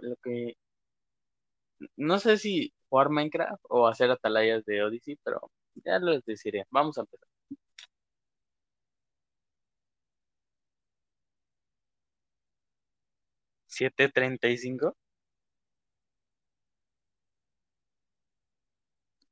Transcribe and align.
lo 0.00 0.16
que 0.16 0.54
no 1.96 2.18
sé 2.18 2.36
si 2.38 2.72
jugar 2.88 3.10
Minecraft 3.10 3.62
o 3.68 3.86
hacer 3.88 4.10
atalayas 4.10 4.64
de 4.64 4.82
Odyssey, 4.82 5.16
pero 5.24 5.50
ya 5.84 5.98
les 5.98 6.24
deciré. 6.24 6.64
Vamos 6.70 6.98
a 6.98 7.02
empezar. 7.02 7.28
¿Siete 13.66 14.10
treinta 14.10 14.48
y 14.48 14.58
cinco? 14.58 14.94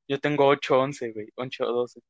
Yo 0.09 0.19
tengo 0.19 0.47
ocho 0.49 0.79
once, 0.81 1.13
güey. 1.13 1.29
Ocho 1.37 1.65
doce. 1.67 2.01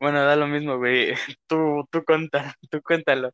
Bueno, 0.00 0.24
da 0.24 0.36
lo 0.36 0.46
mismo, 0.46 0.78
güey. 0.78 1.14
Tú, 1.46 1.84
tú 1.90 2.04
cuenta, 2.04 2.54
tú 2.70 2.80
cuéntalo. 2.82 3.30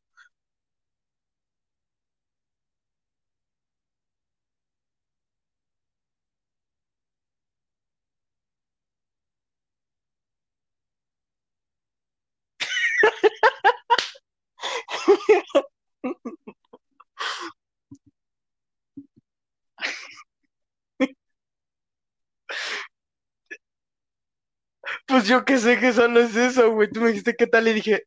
Pues 25.25 25.31
yo 25.31 25.43
que 25.47 25.57
sé 25.57 25.81
que 25.81 25.91
solo 25.95 26.21
es 26.21 26.37
eso, 26.37 26.71
güey. 26.73 26.91
Tú 26.91 27.01
me 27.01 27.09
dijiste 27.09 27.35
qué 27.35 27.47
tal 27.47 27.67
y 27.67 27.73
dije, 27.73 28.03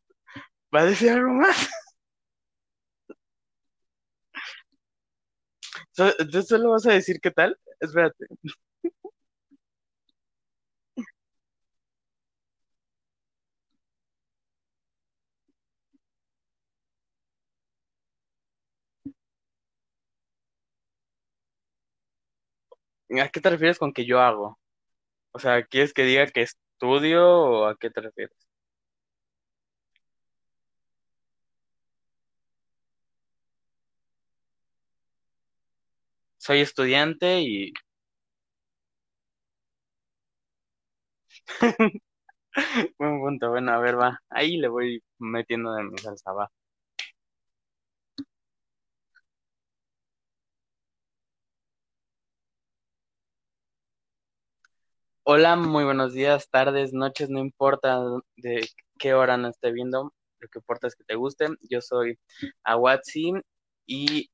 ¿va 0.75 0.81
a 0.81 0.85
decir 0.85 1.11
algo 1.11 1.33
más? 1.33 1.69
¿Tú 6.31 6.41
solo 6.43 6.71
vas 6.71 6.85
a 6.87 6.93
decir 6.93 7.19
qué 7.21 7.31
tal? 7.31 7.57
Espérate. 7.79 8.25
¿A 23.21 23.27
qué 23.29 23.41
te 23.41 23.49
refieres 23.49 23.79
con 23.79 23.91
que 23.91 24.05
yo 24.05 24.21
hago? 24.21 24.57
O 25.37 25.39
sea, 25.39 25.63
¿quieres 25.63 25.93
que 25.93 26.03
diga 26.03 26.25
que 26.27 26.41
estudio 26.41 27.23
o 27.29 27.65
a 27.67 27.75
qué 27.77 27.89
te 27.91 28.01
refieres? 28.01 28.35
Soy 36.39 36.61
estudiante 36.61 37.41
y... 37.41 37.71
Buen 42.99 43.19
punto, 43.19 43.49
bueno, 43.51 43.71
a 43.73 43.79
ver, 43.79 43.99
va. 43.99 44.19
Ahí 44.29 44.57
le 44.57 44.67
voy 44.67 45.03
metiendo 45.19 45.73
de 45.73 45.83
mi 45.83 45.97
salsa, 45.97 46.31
va. 46.33 46.49
Hola, 55.29 55.57
muy 55.57 55.83
buenos 55.83 56.13
días, 56.13 56.49
tardes, 56.49 56.93
noches, 56.93 57.29
no 57.29 57.39
importa 57.39 57.99
de 58.37 58.65
qué 58.97 59.13
hora 59.13 59.35
nos 59.35 59.55
esté 59.55 59.73
viendo, 59.73 60.13
lo 60.39 60.47
que 60.47 60.59
importa 60.59 60.87
es 60.87 60.95
que 60.95 61.03
te 61.03 61.15
guste. 61.15 61.47
Yo 61.69 61.81
soy 61.81 62.17
Awatsi 62.63 63.33
y, 63.85 64.29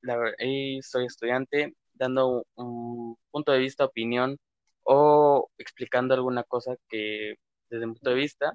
la, 0.00 0.16
y 0.38 0.80
soy 0.82 1.04
estudiante 1.04 1.74
dando 1.92 2.46
un 2.56 3.16
punto 3.30 3.52
de 3.52 3.58
vista, 3.58 3.84
opinión 3.84 4.38
o 4.84 5.50
explicando 5.58 6.14
alguna 6.14 6.44
cosa 6.44 6.76
que 6.88 7.34
desde 7.68 7.86
mi 7.86 7.92
punto 7.92 8.10
de 8.10 8.16
vista 8.16 8.54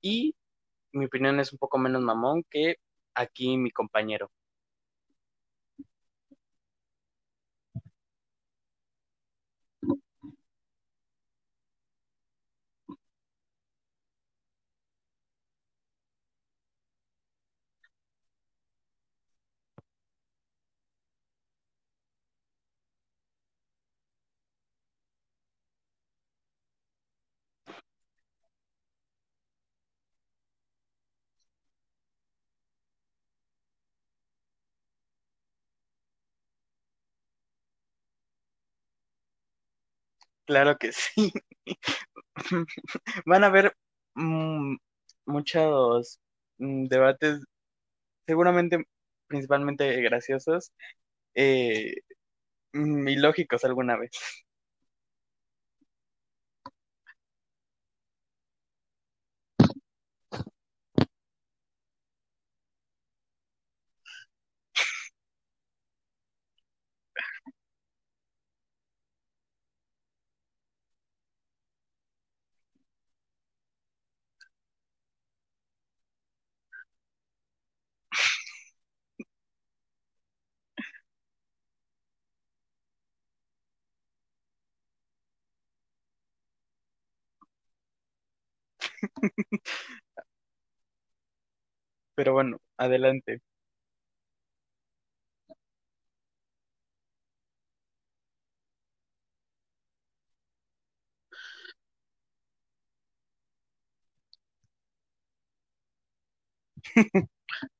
y 0.00 0.34
mi 0.92 1.06
opinión 1.06 1.40
es 1.40 1.52
un 1.52 1.58
poco 1.58 1.78
menos 1.78 2.02
mamón 2.02 2.44
que 2.50 2.76
aquí 3.14 3.58
mi 3.58 3.70
compañero. 3.72 4.30
Claro 40.50 40.76
que 40.78 40.90
sí. 40.92 41.32
Van 43.26 43.44
a 43.44 43.48
haber 43.48 43.74
mm, 44.14 44.76
muchos 45.26 46.20
mm, 46.58 46.86
debates 46.88 47.40
seguramente 48.26 48.84
principalmente 49.28 50.00
graciosos 50.02 50.72
eh, 51.34 51.94
mm, 52.74 53.08
y 53.08 53.16
lógicos 53.16 53.64
alguna 53.64 53.96
vez. 53.98 54.10
Pero 92.14 92.34
bueno, 92.34 92.58
adelante. 92.76 93.42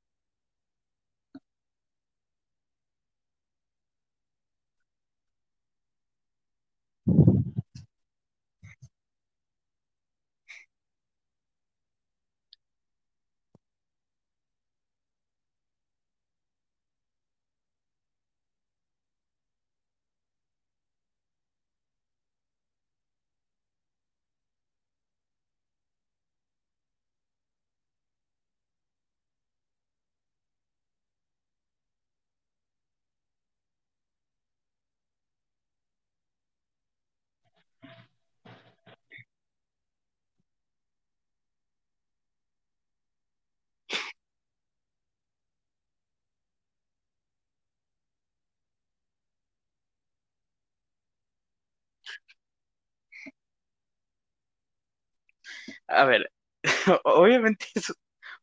A 55.87 56.05
ver, 56.05 56.31
obviamente 57.03 57.65
eso, 57.75 57.93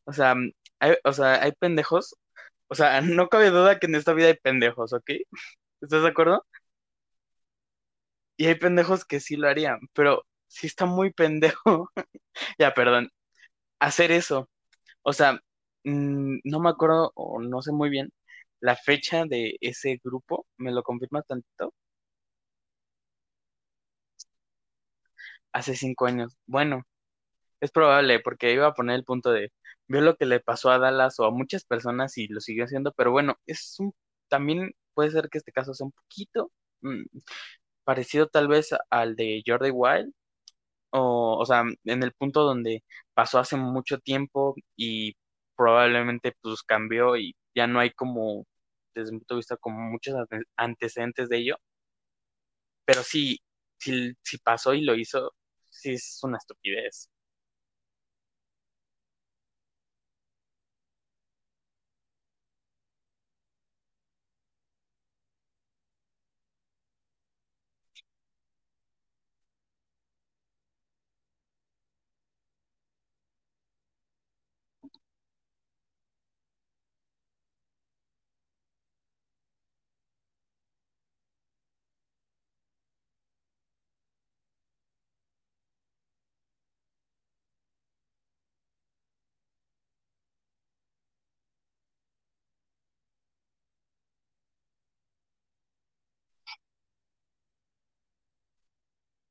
o 0.05 0.13
sea, 0.13 0.35
hay, 0.79 0.95
o 1.03 1.13
sea, 1.13 1.41
hay 1.43 1.51
pendejos 1.53 2.15
O 2.69 2.75
sea, 2.75 3.01
no 3.03 3.29
cabe 3.29 3.51
duda 3.51 3.79
que 3.79 3.87
en 3.87 3.95
esta 3.95 4.13
vida 4.13 4.27
hay 4.29 4.35
pendejos, 4.37 4.93
¿ok? 4.93 5.11
¿Estás 5.81 6.03
de 6.03 6.09
acuerdo? 6.09 6.45
Y 8.37 8.45
hay 8.47 8.55
pendejos 8.55 9.05
que 9.05 9.19
sí 9.19 9.35
lo 9.35 9.47
harían, 9.49 9.79
pero 9.93 10.25
sí 10.47 10.67
está 10.67 10.85
muy 10.85 11.11
pendejo. 11.13 11.91
Ya, 12.59 12.73
perdón. 12.73 13.09
Hacer 13.79 14.11
eso. 14.11 14.49
O 15.03 15.13
sea, 15.13 15.33
mm, 15.85 16.39
no 16.45 16.59
me 16.61 16.69
acuerdo 16.71 17.11
o 17.15 17.41
no 17.41 17.61
sé 17.63 17.71
muy 17.73 17.89
bien 17.91 18.11
la 18.61 18.75
fecha 18.77 19.25
de 19.25 19.57
ese 19.61 19.99
grupo. 20.03 20.47
¿Me 20.57 20.71
lo 20.73 20.83
confirmas 20.83 21.25
tantito? 21.27 21.73
Hace 25.53 25.75
cinco 25.75 26.05
años. 26.05 26.37
Bueno, 26.45 26.83
es 27.61 27.71
probable 27.71 28.19
porque 28.21 28.53
iba 28.53 28.67
a 28.67 28.73
poner 28.73 28.95
el 28.97 29.05
punto 29.05 29.31
de, 29.31 29.51
vio 29.87 30.01
lo 30.01 30.15
que 30.17 30.25
le 30.25 30.39
pasó 30.41 30.71
a 30.71 30.79
Dallas 30.79 31.19
o 31.19 31.25
a 31.25 31.31
muchas 31.31 31.65
personas 31.65 32.17
y 32.17 32.27
lo 32.27 32.41
siguió 32.41 32.65
haciendo, 32.65 32.93
pero 32.93 33.11
bueno, 33.11 33.37
es 33.47 33.77
un, 33.79 33.93
también 34.29 34.73
puede 34.93 35.11
ser 35.11 35.29
que 35.29 35.39
este 35.39 35.51
caso 35.53 35.73
sea 35.73 35.85
un 35.87 35.93
poquito 35.93 36.51
mm, 36.81 37.03
parecido 37.85 38.27
tal 38.27 38.47
vez 38.49 38.69
al 38.89 39.15
de 39.15 39.43
Jordi 39.47 39.71
Wild, 39.71 40.13
o, 40.91 41.37
o 41.39 41.45
sea, 41.45 41.63
en 41.85 42.03
el 42.03 42.13
punto 42.13 42.43
donde 42.43 42.83
pasó 43.13 43.39
hace 43.39 43.57
mucho 43.57 43.99
tiempo 43.99 44.55
y 44.75 45.15
probablemente 45.55 46.33
pues 46.41 46.63
cambió 46.63 47.17
y 47.17 47.35
ya 47.55 47.67
no 47.67 47.79
hay 47.79 47.91
como, 47.91 48.45
desde 48.95 49.11
mi 49.13 49.19
punto 49.19 49.35
de 49.35 49.39
vista, 49.39 49.57
como 49.57 49.79
muchos 49.81 50.15
ante- 50.15 50.45
antecedentes 50.57 51.29
de 51.29 51.37
ello, 51.39 51.57
pero 52.85 53.03
sí, 53.03 53.39
sí, 53.77 54.13
sí 54.23 54.37
pasó 54.39 54.73
y 54.73 54.81
lo 54.81 54.95
hizo, 54.95 55.33
sí 55.81 55.93
es 55.93 56.19
una 56.23 56.37
estupidez. 56.37 57.09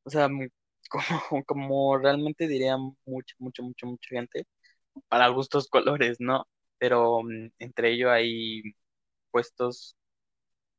O 0.09 0.11
sea, 0.11 0.29
como, 0.91 1.45
como 1.47 1.99
realmente 1.99 2.49
diría 2.49 2.77
mucha, 2.79 3.35
mucha, 3.39 3.63
mucha, 3.63 3.87
mucha 3.87 4.09
gente, 4.11 4.47
para 5.09 5.29
gustos 5.29 5.69
colores, 5.69 6.19
¿no? 6.21 6.47
Pero 6.79 7.23
mm, 7.25 7.51
entre 7.61 7.93
ello 7.95 8.11
hay 8.13 8.63
puestos 9.33 9.97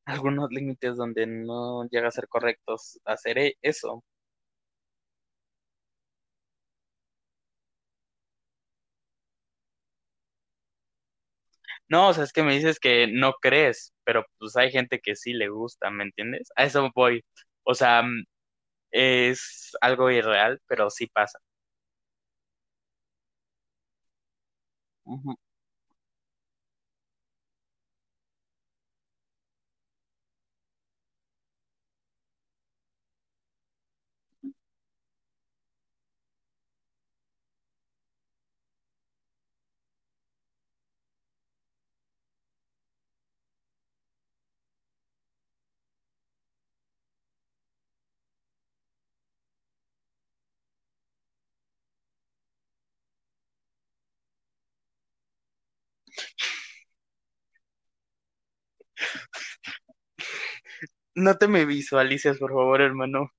algunos 0.05 0.51
límites 0.51 0.97
donde 0.97 1.27
no 1.27 1.85
llega 1.89 2.09
a 2.09 2.11
ser 2.11 2.27
correctos 2.29 2.99
hacer 3.05 3.37
e- 3.39 3.57
eso. 3.63 4.03
No, 11.87 12.09
o 12.09 12.13
sea, 12.13 12.23
es 12.23 12.33
que 12.33 12.43
me 12.43 12.53
dices 12.55 12.79
que 12.79 13.07
no 13.07 13.33
crees, 13.41 13.93
pero 14.03 14.25
pues 14.37 14.55
hay 14.57 14.71
gente 14.71 14.99
que 14.99 15.15
sí 15.15 15.33
le 15.33 15.49
gusta, 15.49 15.89
¿me 15.89 16.03
entiendes? 16.03 16.49
A 16.55 16.63
eso 16.65 16.89
voy. 16.95 17.23
O 17.63 17.73
sea, 17.75 18.01
mm, 18.03 18.23
es 18.91 19.71
algo 19.81 20.09
irreal, 20.11 20.61
pero 20.67 20.89
sí 20.89 21.07
pasa. 21.07 21.39
No 61.25 61.37
te 61.37 61.47
me 61.47 61.65
visualices, 61.65 62.39
por 62.39 62.51
favor, 62.51 62.81
hermano. 62.81 63.31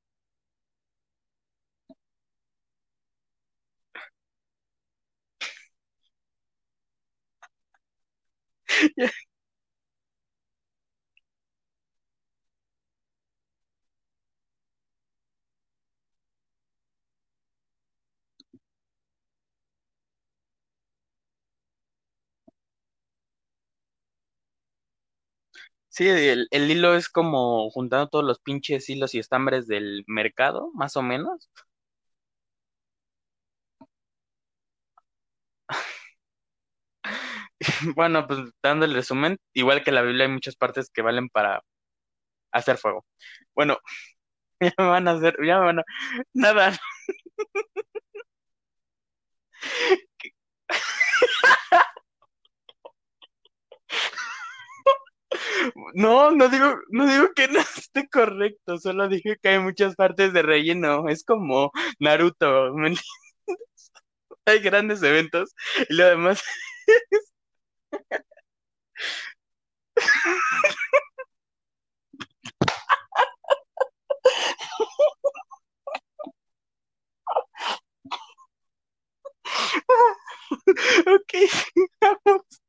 Sí, 26.01 26.09
el, 26.09 26.49
hilo 26.71 26.95
es 26.95 27.11
como 27.11 27.69
juntando 27.71 28.09
todos 28.09 28.25
los 28.25 28.39
pinches 28.41 28.89
hilos 28.89 29.15
y 29.15 29.19
estambres 29.19 29.67
del 29.67 30.03
mercado, 30.07 30.71
más 30.73 30.97
o 30.97 31.03
menos. 31.03 31.51
Bueno, 37.95 38.27
pues 38.27 38.41
dando 38.63 38.85
el 38.87 38.95
resumen, 38.95 39.37
igual 39.53 39.83
que 39.85 39.93
la 39.93 40.03
Biblia 40.03 40.25
hay 40.27 40.33
muchas 40.33 40.57
partes 40.57 40.91
que 40.91 41.03
valen 41.03 41.29
para 41.29 41.63
hacer 42.53 42.79
fuego. 42.79 43.07
Bueno, 43.55 43.79
ya 44.61 44.73
me 44.79 44.87
van 44.87 45.09
a 45.09 45.13
hacer, 45.13 45.37
ya 45.47 45.61
me 45.61 45.67
van 45.67 45.81
a... 45.81 45.85
Nada, 46.35 46.79
no, 55.95 56.31
no 56.33 56.49
digo, 56.49 56.75
no 56.91 57.07
digo 57.07 57.29
que 57.35 57.49
no 57.49 57.61
esté 57.61 58.09
correcto, 58.09 58.79
solo 58.79 59.09
dije 59.09 59.37
que 59.43 59.51
hay 59.51 59.59
muchas 59.61 59.95
partes 59.97 60.33
de 60.33 60.43
relleno. 60.43 61.09
Es 61.09 61.25
como 61.25 61.73
Naruto. 61.99 62.73
Hay 64.47 64.61
grandes 64.61 65.03
eventos 65.03 65.55
y 65.89 65.95
lo 65.95 66.07
demás. 66.07 66.43
Ok, 81.07 81.33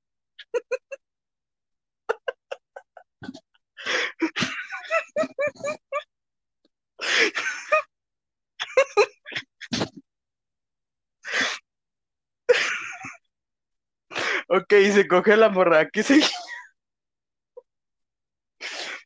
ok, 14.47 14.73
se 14.93 15.07
cogió 15.07 15.35
la 15.35 15.49
morra. 15.49 15.79
Aquí 15.79 16.03
se... 16.03 16.21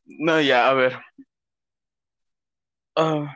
No, 0.06 0.40
ya, 0.42 0.70
a 0.70 0.74
ver. 0.74 1.00
Ah, 2.96 3.34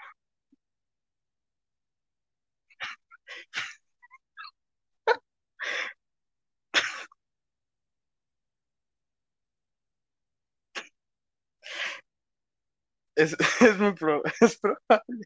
es, 13.19 13.35
es 13.61 13.77
muy 13.77 13.93
es 14.41 14.59
probable. 14.59 15.25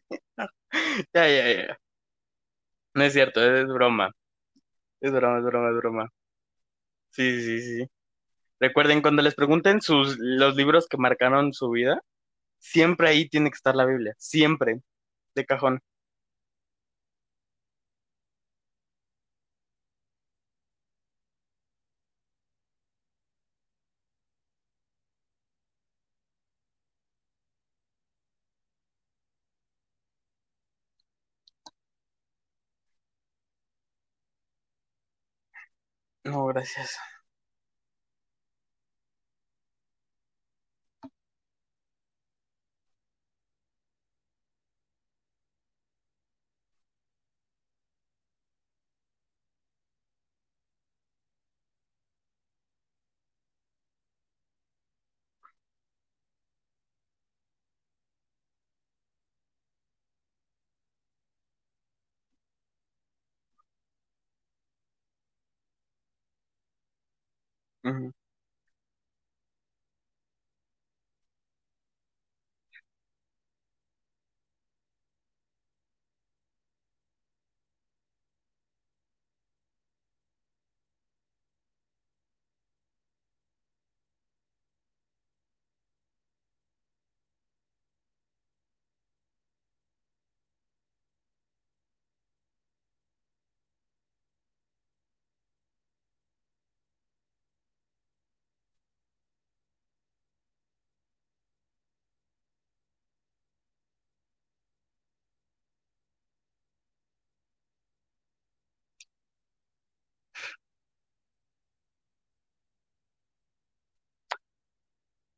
Ya, 1.12 1.28
ya, 1.28 1.52
ya. 1.52 1.78
No 2.94 3.04
es 3.04 3.12
cierto, 3.12 3.40
es 3.42 3.66
broma. 3.68 4.10
Es 5.00 5.12
broma, 5.12 5.38
es 5.38 5.44
broma, 5.44 5.70
es 5.70 5.76
broma. 5.76 6.10
Sí, 7.10 7.42
sí, 7.42 7.60
sí. 7.62 7.86
Recuerden, 8.60 9.02
cuando 9.02 9.22
les 9.22 9.34
pregunten 9.34 9.80
sus, 9.82 10.16
los 10.18 10.56
libros 10.56 10.88
que 10.88 10.96
marcaron 10.98 11.52
su 11.52 11.70
vida, 11.70 12.00
siempre 12.58 13.08
ahí 13.08 13.28
tiene 13.28 13.50
que 13.50 13.56
estar 13.56 13.76
la 13.76 13.86
Biblia, 13.86 14.14
siempre, 14.18 14.80
de 15.34 15.46
cajón. 15.46 15.80
No, 36.24 36.46
gracias. 36.46 36.98
Ujú. 67.84 68.13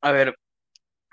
A 0.00 0.12
ver, 0.12 0.37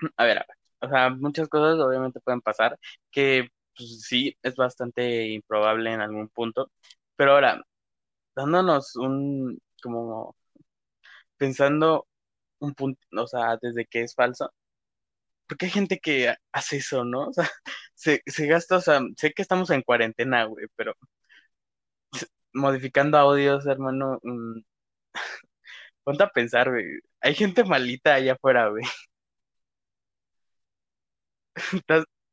a 0.18 0.24
ver, 0.24 0.38
a 0.38 0.46
ver. 0.48 0.56
O 0.80 0.88
sea, 0.88 1.10
muchas 1.10 1.48
cosas 1.48 1.80
obviamente 1.80 2.20
pueden 2.20 2.40
pasar, 2.42 2.78
que 3.10 3.48
pues, 3.76 4.02
sí, 4.02 4.36
es 4.42 4.56
bastante 4.56 5.28
improbable 5.28 5.92
en 5.92 6.00
algún 6.02 6.28
punto, 6.30 6.70
pero 7.16 7.32
ahora, 7.34 7.62
dándonos 8.36 8.96
un, 8.96 9.58
como 9.82 10.36
pensando 11.36 12.06
un 12.60 12.74
punto, 12.74 13.00
o 13.22 13.26
sea, 13.26 13.58
desde 13.60 13.86
que 13.86 14.02
es 14.02 14.14
falso, 14.14 14.52
porque 15.48 15.66
hay 15.66 15.72
gente 15.72 15.98
que 16.00 16.34
hace 16.52 16.78
eso, 16.78 17.04
¿no? 17.04 17.28
O 17.28 17.32
sea, 17.32 17.44
se, 17.94 18.22
se 18.26 18.46
gasta, 18.46 18.78
o 18.78 18.80
sea, 18.82 19.00
sé 19.18 19.32
que 19.32 19.42
estamos 19.42 19.70
en 19.70 19.82
cuarentena, 19.82 20.44
güey, 20.46 20.66
pero 20.76 20.94
modificando 22.54 23.18
audios, 23.18 23.66
hermano, 23.66 24.18
mm, 24.22 24.60
ponte 26.04 26.22
a 26.24 26.28
pensar, 26.30 26.70
güey, 26.70 26.84
hay 27.20 27.34
gente 27.34 27.64
malita 27.64 28.14
allá 28.14 28.34
afuera, 28.34 28.68
güey. 28.68 28.84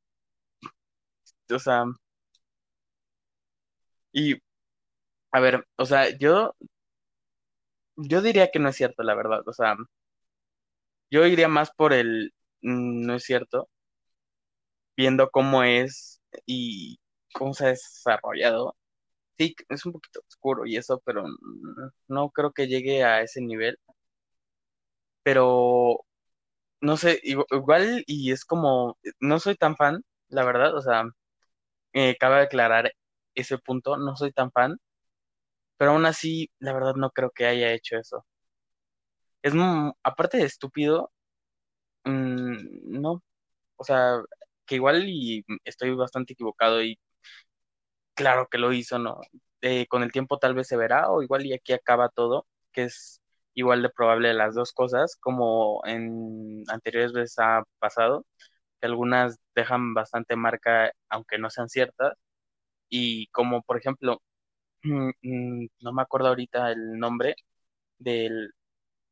O 1.51 1.59
sea, 1.59 1.85
y, 4.13 4.35
a 5.31 5.39
ver, 5.41 5.65
o 5.77 5.85
sea, 5.85 6.09
yo, 6.19 6.55
yo 7.95 8.21
diría 8.21 8.49
que 8.51 8.59
no 8.59 8.69
es 8.69 8.75
cierto, 8.75 9.03
la 9.03 9.15
verdad, 9.15 9.41
o 9.47 9.53
sea, 9.53 9.75
yo 11.11 11.25
iría 11.25 11.47
más 11.47 11.71
por 11.71 11.93
el, 11.93 12.33
mm, 12.61 13.05
no 13.05 13.15
es 13.15 13.23
cierto, 13.23 13.69
viendo 14.95 15.29
cómo 15.31 15.63
es 15.63 16.21
y 16.45 16.99
cómo 17.33 17.53
se 17.53 17.65
ha 17.65 17.69
desarrollado. 17.69 18.75
Sí, 19.37 19.55
es 19.69 19.85
un 19.85 19.93
poquito 19.93 20.21
oscuro 20.27 20.65
y 20.65 20.77
eso, 20.77 21.01
pero 21.05 21.23
mm, 21.27 21.89
no 22.09 22.29
creo 22.29 22.51
que 22.53 22.67
llegue 22.67 23.03
a 23.03 23.21
ese 23.21 23.41
nivel. 23.41 23.77
Pero 25.23 25.99
no 26.81 26.97
sé, 26.97 27.19
igu- 27.23 27.45
igual 27.51 28.03
y 28.07 28.31
es 28.31 28.45
como, 28.45 28.97
no 29.19 29.39
soy 29.39 29.55
tan 29.55 29.75
fan, 29.77 30.03
la 30.29 30.45
verdad, 30.45 30.75
o 30.77 30.81
sea, 30.81 31.03
eh, 31.93 32.17
cabe 32.19 32.41
aclarar 32.43 32.93
ese 33.35 33.57
punto, 33.59 33.97
no 33.97 34.15
soy 34.17 34.31
tan 34.33 34.51
fan, 34.51 34.77
pero 35.77 35.91
aún 35.91 36.05
así, 36.05 36.49
la 36.59 36.73
verdad 36.73 36.95
no 36.95 37.11
creo 37.11 37.31
que 37.31 37.45
haya 37.45 37.73
hecho 37.73 37.97
eso. 37.97 38.25
Es, 39.41 39.53
aparte 40.03 40.37
de 40.37 40.45
estúpido, 40.45 41.11
mm, 42.05 43.01
no, 43.01 43.23
o 43.77 43.85
sea, 43.85 44.21
que 44.65 44.75
igual 44.75 45.05
y 45.09 45.45
estoy 45.65 45.95
bastante 45.95 46.33
equivocado 46.33 46.83
y 46.83 46.99
claro 48.21 48.47
que 48.49 48.57
lo 48.59 48.73
hizo, 48.73 48.99
¿no? 48.99 49.21
Eh, 49.61 49.87
con 49.87 50.03
el 50.03 50.11
tiempo 50.11 50.37
tal 50.39 50.53
vez 50.55 50.67
se 50.67 50.77
verá 50.77 51.09
o 51.11 51.23
igual 51.23 51.45
y 51.45 51.53
aquí 51.53 51.73
acaba 51.73 52.09
todo, 52.09 52.47
que 52.71 52.83
es 52.85 53.21
igual 53.53 53.81
de 53.83 53.89
probable 53.89 54.33
las 54.33 54.55
dos 54.55 54.73
cosas, 54.73 55.17
como 55.19 55.81
en 55.85 56.63
anteriores 56.69 57.13
veces 57.13 57.39
ha 57.39 57.63
pasado, 57.79 58.25
que 58.81 58.87
algunas 58.87 59.37
dejan 59.55 59.93
bastante 59.93 60.35
marca 60.35 60.91
aunque 61.09 61.37
no 61.39 61.49
sean 61.49 61.69
ciertas 61.69 62.13
y 62.89 63.27
como 63.29 63.63
por 63.63 63.77
ejemplo, 63.79 64.21
mm, 64.83 65.11
mm, 65.23 65.67
no 65.81 65.93
me 65.93 66.01
acuerdo 66.03 66.29
ahorita 66.29 66.71
el 66.71 66.99
nombre 66.99 67.35
del 67.99 68.51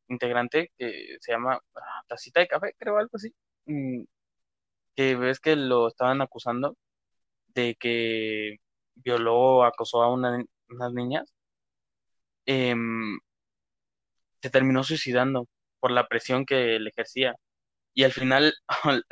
integrante 0.10 0.72
que 0.78 1.18
se 1.22 1.34
llama 1.34 1.60
ah, 1.76 2.04
Tacita 2.08 2.42
de 2.42 2.48
Café, 2.48 2.76
creo 2.80 2.98
algo 3.00 3.12
así, 3.16 3.34
mm, 3.68 4.04
que 4.96 5.16
ves 5.16 5.40
que 5.40 5.56
lo 5.56 5.88
estaban 5.88 6.22
acusando 6.22 6.78
de 7.50 7.76
que 7.76 8.58
violó 9.04 9.64
acosó 9.64 10.04
a 10.04 10.14
una- 10.14 10.44
unas 10.70 10.94
niñas, 10.94 11.34
em, 12.46 13.20
se 14.42 14.50
terminó 14.50 14.84
suicidando 14.84 15.48
por 15.80 15.92
la 15.92 16.08
presión 16.08 16.46
que 16.46 16.80
le 16.80 16.90
ejercía. 16.90 17.36
Y 17.96 18.04
al 18.06 18.14
final 18.14 18.54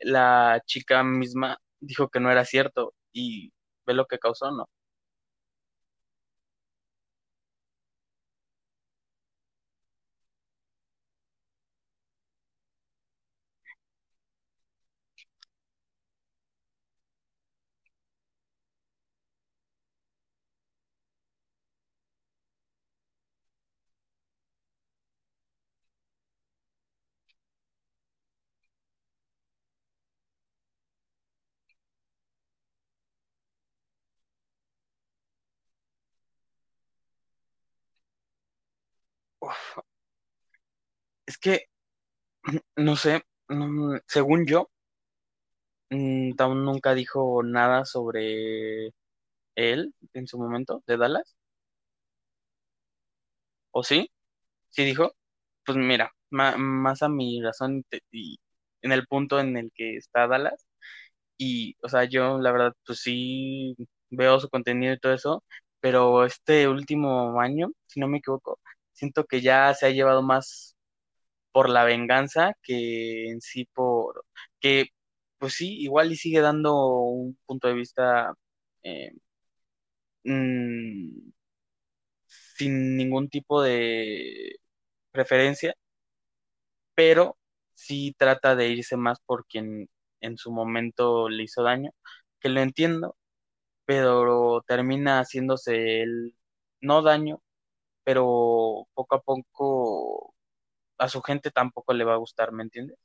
la 0.00 0.62
chica 0.66 1.02
misma 1.04 1.58
dijo 1.80 2.08
que 2.10 2.20
no 2.20 2.30
era 2.32 2.44
cierto 2.44 2.94
y 3.12 3.52
ve 3.86 3.94
lo 3.94 4.06
que 4.06 4.18
causó, 4.18 4.50
¿no? 4.52 4.66
Uf, 39.40 39.78
es 41.26 41.38
que, 41.38 41.66
no 42.76 42.96
sé, 42.96 43.22
según 44.08 44.46
yo, 44.46 44.70
mm, 45.90 46.34
Town 46.36 46.64
nunca 46.64 46.94
dijo 46.94 47.42
nada 47.42 47.84
sobre 47.84 48.88
él 49.56 49.94
en 50.14 50.26
su 50.28 50.38
momento 50.38 50.82
de 50.86 50.96
Dallas, 50.98 51.36
¿o 53.70 53.82
sí? 53.84 54.10
¿Sí 54.70 54.84
dijo? 54.84 55.12
Pues 55.66 55.78
mira, 55.78 56.12
más 56.30 57.02
a 57.02 57.10
mi 57.10 57.42
razón 57.42 57.84
y 58.12 58.38
en 58.82 58.92
el 58.92 59.06
punto 59.08 59.40
en 59.40 59.56
el 59.58 59.72
que 59.74 59.96
está 59.98 60.28
Dallas, 60.28 60.66
y, 61.38 61.76
o 61.82 61.90
sea, 61.90 62.04
yo 62.06 62.38
la 62.40 62.52
verdad, 62.52 62.74
pues 62.86 63.00
sí 63.00 63.76
veo 64.10 64.40
su 64.40 64.50
contenido 64.50 64.94
y 64.94 65.00
todo 65.00 65.14
eso, 65.14 65.44
pero 65.80 66.26
este 66.26 66.68
último 66.68 67.40
año, 67.42 67.70
si 67.88 68.00
no 68.00 68.08
me 68.08 68.18
equivoco, 68.20 68.60
siento 68.94 69.26
que 69.26 69.42
ya 69.42 69.74
se 69.74 69.86
ha 69.88 69.90
llevado 69.92 70.22
más. 70.24 70.75
Por 71.56 71.70
la 71.70 71.84
venganza 71.84 72.52
que 72.62 73.30
en 73.30 73.40
sí 73.40 73.64
por 73.74 74.24
que 74.60 74.88
pues 75.38 75.54
sí, 75.54 75.78
igual 75.80 76.12
y 76.12 76.16
sigue 76.16 76.40
dando 76.42 76.74
un 76.86 77.38
punto 77.46 77.68
de 77.68 77.74
vista 77.74 78.34
eh, 78.82 79.12
mm, 80.24 81.30
sin 82.56 82.96
ningún 82.96 83.28
tipo 83.28 83.62
de 83.62 84.56
preferencia, 85.12 85.74
pero 86.94 87.38
sí 87.74 88.14
trata 88.18 88.56
de 88.56 88.68
irse 88.68 88.96
más 88.96 89.20
por 89.20 89.46
quien 89.46 89.88
en 90.20 90.36
su 90.38 90.50
momento 90.52 91.28
le 91.28 91.44
hizo 91.44 91.62
daño, 91.62 91.92
que 92.40 92.48
lo 92.48 92.60
entiendo, 92.60 93.16
pero 93.86 94.62
termina 94.68 95.20
haciéndose 95.20 96.02
el 96.02 96.36
no 96.80 97.02
daño, 97.02 97.42
pero 98.04 98.88
poco 98.94 99.16
a 99.16 99.22
poco 99.22 100.35
a 100.98 101.08
su 101.08 101.22
gente 101.22 101.50
tampoco 101.50 101.92
le 101.94 102.04
va 102.04 102.14
a 102.14 102.16
gustar, 102.18 102.52
¿me 102.52 102.62
entiendes? 102.64 102.98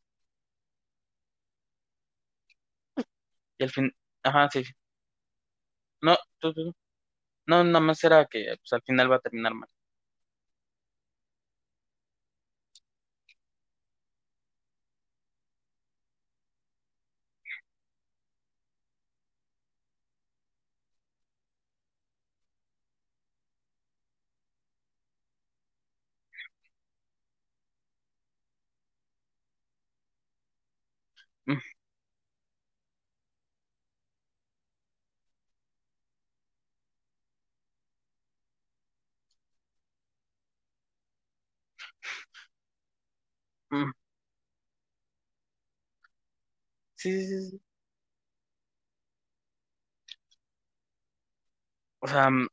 Y 3.58 3.64
al 3.64 3.70
fin, 3.72 3.90
ajá, 4.24 4.50
sí, 4.52 4.64
no, 6.02 6.18
tú, 6.40 6.54
no, 7.48 7.64
nada 7.64 7.80
más 7.82 8.04
era 8.04 8.26
que 8.28 8.56
pues, 8.62 8.74
al 8.74 8.84
final 8.84 9.12
va 9.12 9.18
a 9.18 9.20
terminar 9.20 9.54
mal. 9.54 9.70
Mm, 31.52 31.62
mm. 43.72 43.92
Sí, 46.96 47.12
sí, 47.28 47.42
sí. 47.50 47.62
O 52.00 52.08
sea, 52.08 52.30
mm, 52.30 52.48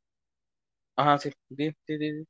ajá, 0.97 1.19
sí, 1.19 1.31
sí, 1.49 1.57
sí, 1.57 1.73
sí, 1.87 1.99
sí. 1.99 2.29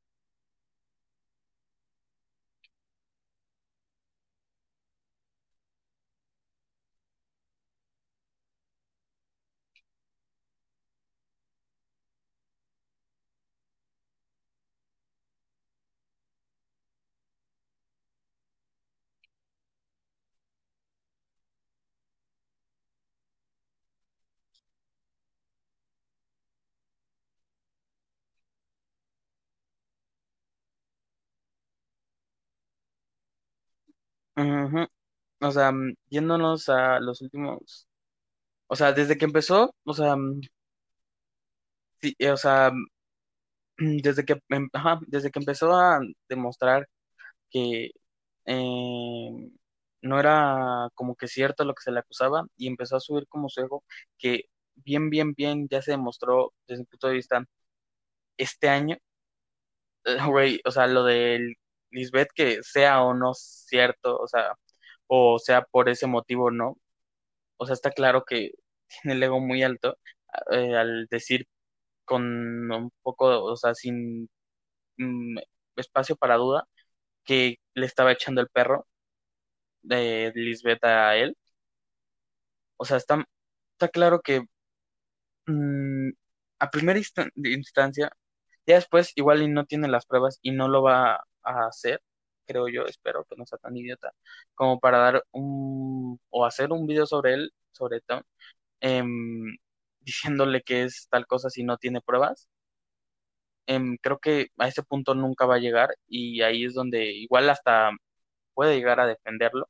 O 35.40 35.50
sea, 35.52 35.72
mm, 35.72 35.94
yéndonos 36.10 36.68
a 36.68 37.00
los 37.00 37.20
últimos, 37.22 37.88
o 38.68 38.76
sea, 38.76 38.92
desde 38.92 39.18
que 39.18 39.26
empezó, 39.26 39.74
o 39.84 39.94
sea, 39.94 40.16
mm, 40.16 40.40
sí, 42.00 42.14
eh, 42.18 42.30
o 42.30 42.36
sea, 42.36 42.70
desde 43.78 44.24
que, 44.24 44.34
em- 44.50 44.68
ajá, 44.72 45.00
desde 45.06 45.30
que 45.30 45.38
empezó 45.38 45.72
a 45.74 46.00
demostrar 46.28 46.88
que 47.50 47.90
eh, 48.46 49.30
no 50.02 50.20
era 50.20 50.88
como 50.94 51.16
que 51.16 51.28
cierto 51.28 51.64
lo 51.64 51.74
que 51.74 51.82
se 51.82 51.92
le 51.92 52.00
acusaba 52.00 52.46
y 52.56 52.68
empezó 52.68 52.96
a 52.96 53.00
subir 53.00 53.26
como 53.28 53.48
su 53.48 53.60
ego, 53.62 53.84
que 54.18 54.44
bien, 54.76 55.10
bien, 55.10 55.34
bien 55.34 55.68
ya 55.70 55.82
se 55.82 55.92
demostró 55.92 56.52
desde 56.68 56.82
mi 56.82 56.86
punto 56.86 57.08
de 57.08 57.14
vista 57.14 57.44
este 58.38 58.68
año, 58.68 58.96
eh, 60.04 60.18
güey, 60.26 60.60
o 60.64 60.70
sea, 60.70 60.86
lo 60.86 61.04
de 61.04 61.54
Lisbeth, 61.90 62.28
que 62.34 62.62
sea 62.62 63.02
o 63.02 63.14
no 63.14 63.34
cierto, 63.34 64.18
o 64.18 64.28
sea, 64.28 64.52
o 65.08 65.38
sea 65.38 65.62
por 65.62 65.88
ese 65.88 66.06
motivo 66.06 66.50
no, 66.50 66.78
o 67.56 67.66
sea, 67.66 67.74
está 67.74 67.90
claro 67.92 68.24
que 68.26 68.52
tiene 69.02 69.16
el 69.16 69.22
ego 69.22 69.40
muy 69.40 69.62
alto 69.62 69.98
eh, 70.52 70.76
al 70.76 71.06
decir 71.10 71.46
con 72.04 72.22
un 72.72 72.92
poco, 73.02 73.44
o 73.44 73.56
sea, 73.56 73.74
sin 73.74 74.30
mm, 74.98 75.38
espacio 75.76 76.16
para 76.16 76.36
duda, 76.36 76.66
que 77.24 77.58
le 77.74 77.86
estaba 77.86 78.12
echando 78.12 78.40
el 78.42 78.48
perro 78.50 78.86
de 79.82 80.32
Lisbeth 80.34 80.84
a 80.84 81.16
él. 81.16 81.36
O 82.76 82.84
sea, 82.84 82.96
está, 82.96 83.24
está 83.74 83.88
claro 83.88 84.20
que 84.22 84.42
mm, 85.46 86.10
a 86.60 86.70
primera 86.70 86.98
instan- 86.98 87.32
instancia, 87.36 88.10
ya 88.68 88.76
después 88.76 89.12
igual 89.16 89.42
y 89.42 89.48
no 89.48 89.66
tiene 89.66 89.88
las 89.88 90.06
pruebas 90.06 90.38
y 90.42 90.52
no 90.52 90.68
lo 90.68 90.82
va 90.82 91.16
a 91.42 91.66
hacer, 91.68 92.02
creo 92.46 92.68
yo, 92.68 92.84
espero 92.86 93.24
que 93.24 93.36
no 93.36 93.46
sea 93.46 93.58
tan 93.58 93.76
idiota, 93.76 94.12
como 94.54 94.80
para 94.80 94.98
dar 94.98 95.24
un 95.32 96.20
o 96.30 96.46
hacer 96.46 96.72
un 96.72 96.86
video 96.86 97.06
sobre 97.06 97.34
él, 97.34 97.52
sobre 97.72 98.00
Tom, 98.02 98.22
em, 98.80 99.56
diciéndole 100.00 100.62
que 100.62 100.84
es 100.84 101.08
tal 101.10 101.26
cosa 101.26 101.50
si 101.50 101.64
no 101.64 101.78
tiene 101.78 102.00
pruebas. 102.02 102.48
Em, 103.66 103.96
creo 104.00 104.18
que 104.18 104.48
a 104.58 104.68
ese 104.68 104.82
punto 104.82 105.14
nunca 105.14 105.44
va 105.46 105.56
a 105.56 105.58
llegar 105.58 105.90
y 106.06 106.40
ahí 106.42 106.64
es 106.64 106.74
donde 106.74 107.04
igual 107.12 107.50
hasta 107.50 107.90
puede 108.54 108.76
llegar 108.76 109.00
a 109.00 109.06
defenderlo, 109.06 109.68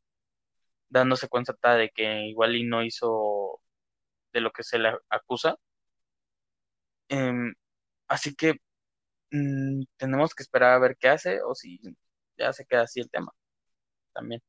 dándose 0.90 1.28
cuenta 1.28 1.54
de 1.76 1.90
que 1.90 2.26
igual 2.28 2.56
y 2.56 2.64
no 2.64 2.82
hizo 2.84 3.61
de 4.32 4.40
lo 4.42 4.52
que 4.52 4.64
se 4.64 4.78
le 4.78 4.92
acusa. 5.11 5.56
Em, 7.08 7.54
así 8.08 8.34
que 8.34 8.61
mm, 9.30 9.82
tenemos 9.96 10.34
que 10.34 10.42
esperar 10.42 10.74
a 10.74 10.78
ver 10.78 10.96
qué 10.98 11.08
hace 11.08 11.42
o 11.42 11.54
si 11.54 11.80
ya 12.38 12.52
se 12.52 12.64
queda 12.66 12.82
así 12.82 13.00
el 13.00 13.10
tema 13.10 13.32
también. 14.14 14.42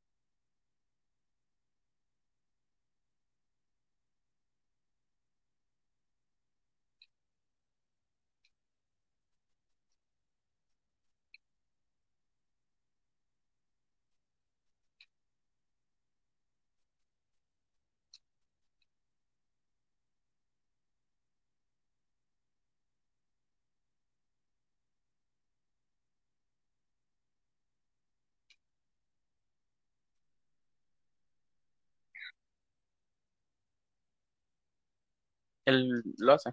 Él 35.70 36.04
lo 36.18 36.34
hace. 36.34 36.52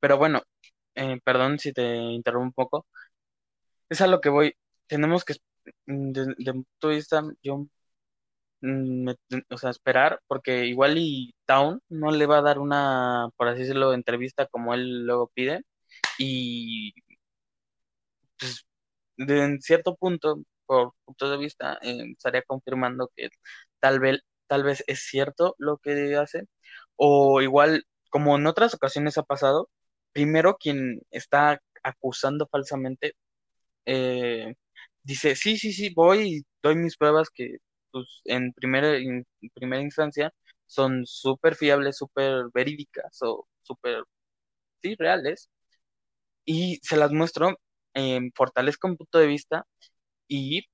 Pero 0.00 0.18
bueno, 0.18 0.42
eh, 0.96 1.20
perdón 1.24 1.58
si 1.58 1.72
te 1.72 1.84
interrumpo 1.96 2.46
un 2.46 2.52
poco. 2.54 2.86
Es 3.88 4.00
a 4.00 4.06
lo 4.06 4.20
que 4.20 4.28
voy. 4.28 4.54
Tenemos 4.86 5.24
que, 5.24 5.34
mm, 5.86 6.12
de, 6.12 6.34
de 6.38 6.64
vista, 6.88 7.22
yo, 7.42 7.66
mm, 8.60 9.10
o 9.50 9.58
sea, 9.58 9.70
esperar, 9.70 10.20
porque 10.26 10.66
igual 10.66 10.96
y 10.98 11.34
Town 11.46 11.80
no 11.88 12.10
le 12.10 12.26
va 12.26 12.38
a 12.38 12.42
dar 12.42 12.58
una, 12.58 13.28
por 13.36 13.48
así 13.48 13.60
decirlo, 13.60 13.92
entrevista 13.94 14.46
como 14.46 14.74
él 14.74 15.06
luego 15.06 15.28
pide. 15.34 15.62
Y 16.18 16.92
pues, 18.38 18.66
de, 19.16 19.44
en 19.44 19.60
cierto 19.62 19.96
punto, 19.96 20.42
por 20.66 20.92
punto 21.04 21.30
de 21.30 21.38
vista, 21.38 21.78
eh, 21.82 22.12
estaría 22.12 22.42
confirmando 22.42 23.10
que 23.16 23.28
tal 23.80 24.00
vez, 24.00 24.20
tal 24.46 24.64
vez 24.64 24.84
es 24.86 25.00
cierto 25.02 25.54
lo 25.58 25.78
que 25.78 26.16
hace, 26.16 26.44
o 26.96 27.42
igual, 27.42 27.84
como 28.14 28.36
en 28.36 28.46
otras 28.46 28.74
ocasiones 28.74 29.18
ha 29.18 29.24
pasado, 29.24 29.68
primero 30.12 30.56
quien 30.56 31.00
está 31.10 31.60
acusando 31.82 32.46
falsamente 32.48 33.14
eh, 33.86 34.54
dice, 35.02 35.36
sí, 35.36 35.58
sí, 35.58 35.72
sí, 35.72 35.92
voy 35.94 36.38
y 36.38 36.42
doy 36.62 36.76
mis 36.76 36.96
pruebas 36.96 37.30
que 37.30 37.58
pues, 37.92 38.06
en 38.26 38.52
primera, 38.52 38.92
primera 39.54 39.82
instancia 39.82 40.32
son 40.66 41.06
súper 41.06 41.56
fiables, 41.56 41.96
súper 41.98 42.46
verídicas 42.54 43.18
o 43.22 43.48
súper, 43.62 44.04
sí, 44.82 44.94
reales 44.96 45.50
y 46.44 46.78
se 46.82 46.96
las 46.96 47.12
muestro, 47.12 47.58
eh, 47.94 48.20
fortalezco 48.36 48.88
mi 48.88 48.96
punto 48.96 49.18
de 49.18 49.26
vista 49.28 49.66
y 50.28 50.64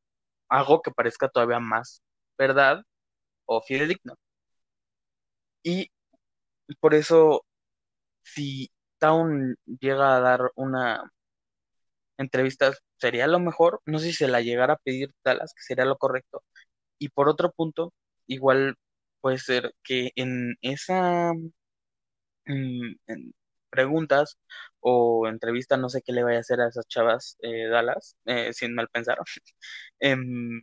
hago 0.48 0.83
que 0.83 0.92
parezca 0.92 1.29
todavía 1.29 1.61
más 1.61 2.03
verdad 2.38 2.83
o 3.46 3.62
fidedigno. 3.62 4.16
Y 5.62 5.90
por 6.76 6.94
eso, 6.94 7.44
si 8.22 8.70
Town 8.98 9.56
llega 9.80 10.16
a 10.16 10.20
dar 10.20 10.52
una 10.56 11.12
entrevista, 12.18 12.72
sería 12.98 13.26
lo 13.26 13.40
mejor. 13.40 13.80
No 13.87 13.98
sé 13.98 14.06
si 14.06 14.12
se 14.14 14.28
la 14.28 14.40
llegara 14.42 14.74
a 14.74 14.78
pedir 14.78 15.12
Dallas, 15.24 15.52
que 15.54 15.62
sería 15.62 15.85
lo 15.85 15.96
correcto. 15.98 16.44
Y 16.98 17.11
por 17.11 17.28
otro 17.28 17.52
punto, 17.52 17.94
igual 18.26 18.76
puede 19.20 19.38
ser 19.38 19.74
que 19.85 20.12
en 20.16 20.56
esa 20.62 21.33
preguntas 23.70 24.38
o 24.80 25.26
entrevista, 25.28 25.76
no 25.76 25.88
sé 25.88 26.02
qué 26.02 26.12
le 26.12 26.22
vaya 26.24 26.38
a 26.38 26.40
hacer 26.40 26.61
a 26.61 26.68
esas 26.68 26.87
chavas 26.88 27.37
eh, 27.42 27.68
Dallas, 27.68 28.16
eh, 28.26 28.52
sin 28.52 28.74
mal 28.74 28.88
pensar, 28.88 29.18
em, 30.00 30.61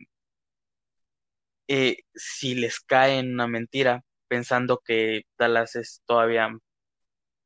eh, 1.68 1.98
si 2.14 2.54
les 2.54 2.80
cae 2.80 3.18
en 3.18 3.34
una 3.34 3.46
mentira, 3.46 4.02
pensando 4.28 4.80
que 4.84 5.22
Dallas 5.38 5.76
es 5.76 6.02
todavía 6.06 6.50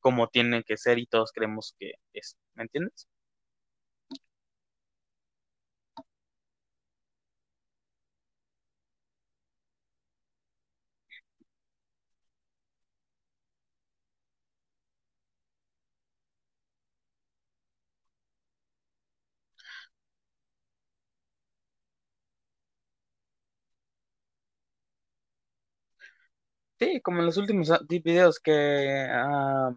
como 0.01 0.29
tiene 0.29 0.65
que 0.65 0.77
ser 0.77 0.99
y 0.99 1.07
todos 1.07 1.33
creemos 1.33 1.75
que 1.79 1.93
es, 2.13 2.37
¿me 2.55 2.65
entiendes? 2.65 3.09
Sí, 26.83 27.01
como 27.01 27.21
en 27.21 27.27
los 27.27 27.37
últimos 27.37 27.71
videos 27.89 28.41
que 28.41 28.53
ha 29.09 29.71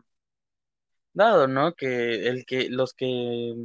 dado, 1.13 1.47
¿no? 1.47 1.73
Que 1.73 2.27
el 2.27 2.45
que 2.45 2.69
los 2.69 2.93
que 2.93 3.55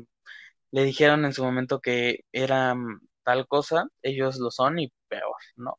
le 0.73 0.85
dijeron 0.85 1.25
en 1.25 1.33
su 1.33 1.45
momento 1.45 1.81
que 1.81 2.21
eran 2.33 3.01
tal 3.25 3.47
cosa, 3.49 3.87
ellos 4.03 4.39
lo 4.39 4.51
son 4.51 4.79
y 4.81 4.93
peor, 5.09 5.37
¿no? 5.57 5.79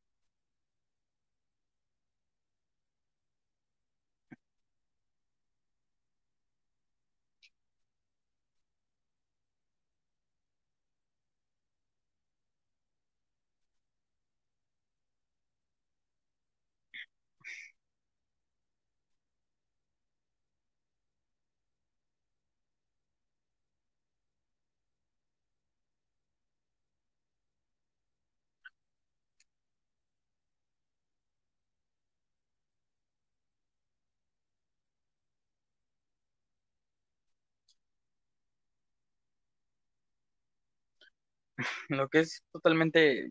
Lo 41.90 42.10
que 42.10 42.20
es 42.22 42.44
totalmente 42.52 43.30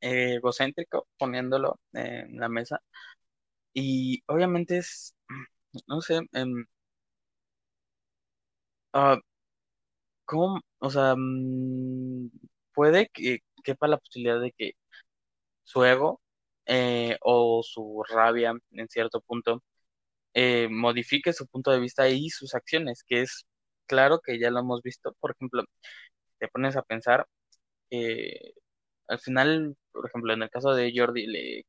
eh, 0.00 0.34
egocéntrico 0.36 1.06
poniéndolo 1.18 1.80
en 1.92 2.38
la 2.40 2.48
mesa. 2.48 2.80
Y 3.74 4.22
obviamente 4.26 4.78
es, 4.78 5.14
no 5.88 6.00
sé, 6.02 6.20
ah, 8.92 9.18
¿cómo? 10.24 10.60
O 10.78 10.90
sea, 10.90 11.14
mm, 11.16 12.30
puede 12.74 13.08
que 13.12 13.40
quepa 13.64 13.88
la 13.88 13.98
posibilidad 13.98 14.40
de 14.40 14.52
que 14.52 14.72
su 15.64 15.84
ego 15.84 16.20
eh, 16.66 17.18
o 17.22 17.62
su 17.64 18.04
rabia 18.08 18.54
en 18.72 18.88
cierto 18.88 19.20
punto 19.22 19.62
eh, 20.34 20.68
modifique 20.70 21.32
su 21.32 21.46
punto 21.48 21.70
de 21.72 21.80
vista 21.80 22.08
y 22.08 22.30
sus 22.30 22.54
acciones, 22.54 23.04
que 23.06 23.22
es 23.22 23.46
claro 23.86 24.20
que 24.20 24.38
ya 24.40 24.50
lo 24.50 24.60
hemos 24.60 24.82
visto. 24.82 25.14
Por 25.20 25.32
ejemplo, 25.32 25.64
te 26.42 26.48
pones 26.48 26.76
a 26.76 26.82
pensar 26.82 27.28
que 27.90 28.54
al 29.08 29.20
final, 29.20 29.76
por 29.92 30.06
ejemplo, 30.08 30.32
en 30.34 30.42
el 30.42 30.50
caso 30.50 30.74
de 30.74 30.92
Jordi, 30.96 31.26
le, 31.26 31.66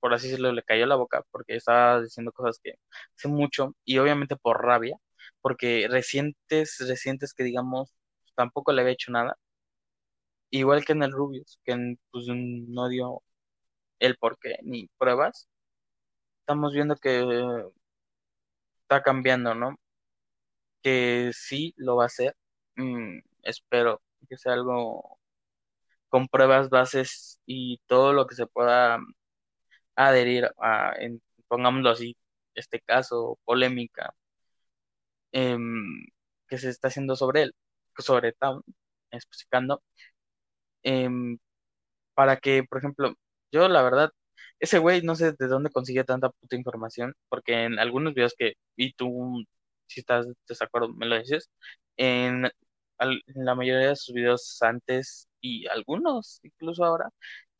por 0.00 0.14
así 0.14 0.28
decirlo, 0.28 0.52
le 0.52 0.62
cayó 0.62 0.86
la 0.86 0.96
boca 0.96 1.22
porque 1.30 1.56
estaba 1.56 2.02
diciendo 2.02 2.32
cosas 2.32 2.60
que 2.62 2.74
hace 3.16 3.28
mucho 3.28 3.74
y 3.84 3.98
obviamente 3.98 4.36
por 4.36 4.62
rabia, 4.64 4.96
porque 5.40 5.88
recientes, 5.90 6.76
recientes 6.88 7.34
que 7.34 7.44
digamos, 7.44 7.94
tampoco 8.36 8.72
le 8.72 8.82
había 8.82 8.94
hecho 8.94 9.12
nada, 9.12 9.36
igual 10.50 10.84
que 10.84 10.92
en 10.92 11.02
el 11.02 11.12
Rubius, 11.12 11.58
que 11.64 11.96
pues, 12.10 12.26
no 12.28 12.88
dio 12.88 13.22
el 14.00 14.16
porqué 14.18 14.58
ni 14.64 14.88
pruebas, 14.98 15.48
estamos 16.42 16.72
viendo 16.74 16.96
que 16.96 17.22
está 18.82 19.02
cambiando, 19.02 19.54
¿no? 19.54 19.76
Que 20.82 21.30
sí 21.34 21.74
lo 21.76 21.96
va 21.96 22.04
a 22.04 22.06
hacer. 22.06 22.36
Mm, 22.76 23.18
espero 23.42 24.02
que 24.28 24.36
sea 24.38 24.54
algo 24.54 25.18
con 26.08 26.28
pruebas, 26.28 26.70
bases 26.70 27.40
y 27.46 27.78
todo 27.86 28.12
lo 28.12 28.26
que 28.26 28.34
se 28.34 28.46
pueda 28.46 28.98
adherir 29.96 30.50
a, 30.58 30.92
en, 30.98 31.22
pongámoslo 31.48 31.90
así, 31.90 32.16
este 32.54 32.80
caso, 32.80 33.38
polémica, 33.44 34.14
em, 35.32 36.06
que 36.48 36.58
se 36.58 36.70
está 36.70 36.88
haciendo 36.88 37.16
sobre 37.16 37.42
él, 37.42 37.54
sobre 37.98 38.32
Town, 38.32 38.62
especificando, 39.10 39.82
em, 40.82 41.38
para 42.14 42.38
que, 42.38 42.64
por 42.64 42.78
ejemplo, 42.78 43.14
yo 43.52 43.68
la 43.68 43.82
verdad, 43.82 44.10
ese 44.60 44.78
güey 44.78 45.02
no 45.02 45.16
sé 45.16 45.32
de 45.38 45.48
dónde 45.48 45.70
consigue 45.70 46.04
tanta 46.04 46.30
puta 46.30 46.56
información, 46.56 47.14
porque 47.28 47.64
en 47.64 47.78
algunos 47.78 48.14
videos 48.14 48.34
que 48.38 48.54
vi 48.76 48.92
tú, 48.94 49.44
si 49.86 50.00
estás 50.00 50.26
de 50.28 50.34
desacuerdo, 50.48 50.90
me 50.94 51.06
lo 51.06 51.18
dices, 51.18 51.50
en, 51.96 52.50
al- 52.98 53.22
la 53.26 53.54
mayoría 53.54 53.88
de 53.90 53.96
sus 53.96 54.14
videos 54.14 54.58
antes 54.62 55.28
y 55.40 55.66
algunos 55.68 56.40
incluso 56.42 56.84
ahora, 56.84 57.10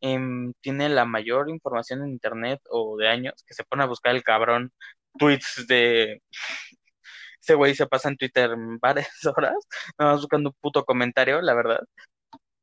em, 0.01 0.53
tiene 0.61 0.88
la 0.88 1.05
mayor 1.05 1.51
información 1.51 2.03
en 2.03 2.11
internet 2.11 2.61
o 2.70 2.96
de 2.96 3.09
años, 3.09 3.35
que 3.46 3.55
se 3.55 3.64
pone 3.64 3.83
a 3.85 3.87
buscar 3.87 4.14
el 4.14 4.22
cabrón 4.24 4.72
tweets 5.18 5.66
de 5.68 6.22
ese 7.42 7.55
güey 7.55 7.74
se 7.74 7.87
pasa 7.87 8.09
en 8.09 8.16
Twitter 8.16 8.51
varias 8.81 9.09
horas, 9.27 9.55
nada 9.98 10.12
más 10.12 10.20
buscando 10.22 10.51
un 10.51 10.57
puto 10.61 10.85
comentario, 10.85 11.40
la 11.42 11.55
verdad, 11.55 11.81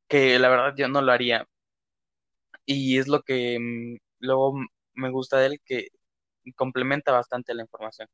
que 0.10 0.40
la 0.40 0.50
verdad 0.50 0.74
yo 0.78 0.88
no 0.90 1.02
lo 1.02 1.12
haría 1.12 1.48
y 2.66 2.98
es 3.00 3.08
lo 3.08 3.22
que 3.24 3.58
mm, 3.60 3.98
luego 4.20 4.54
me 4.94 5.10
gusta 5.12 5.38
de 5.40 5.48
él, 5.48 5.62
que 5.66 5.88
complementa 6.56 7.12
bastante 7.12 7.54
la 7.54 7.64
información. 7.64 8.08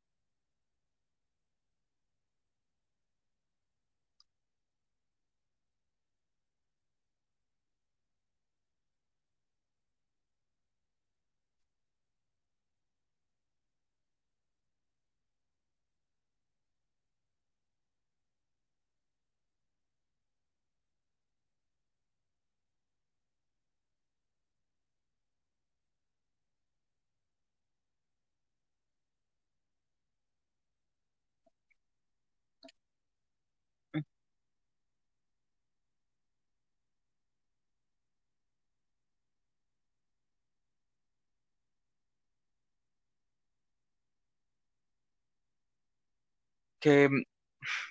Que 46.82 47.10
mm, 47.10 47.24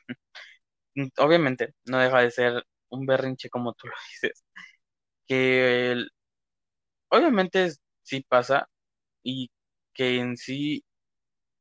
obviamente 1.18 1.74
no 1.86 1.98
deja 1.98 2.20
de 2.20 2.30
ser 2.30 2.64
un 2.90 3.06
berrinche 3.06 3.50
como 3.50 3.72
tú 3.74 3.88
lo 3.88 3.94
dices, 4.22 4.44
que 5.26 6.06
obviamente 7.08 7.70
sí 8.02 8.24
pasa 8.28 8.68
y 9.22 9.50
que 9.94 10.18
en 10.20 10.36
sí 10.36 10.84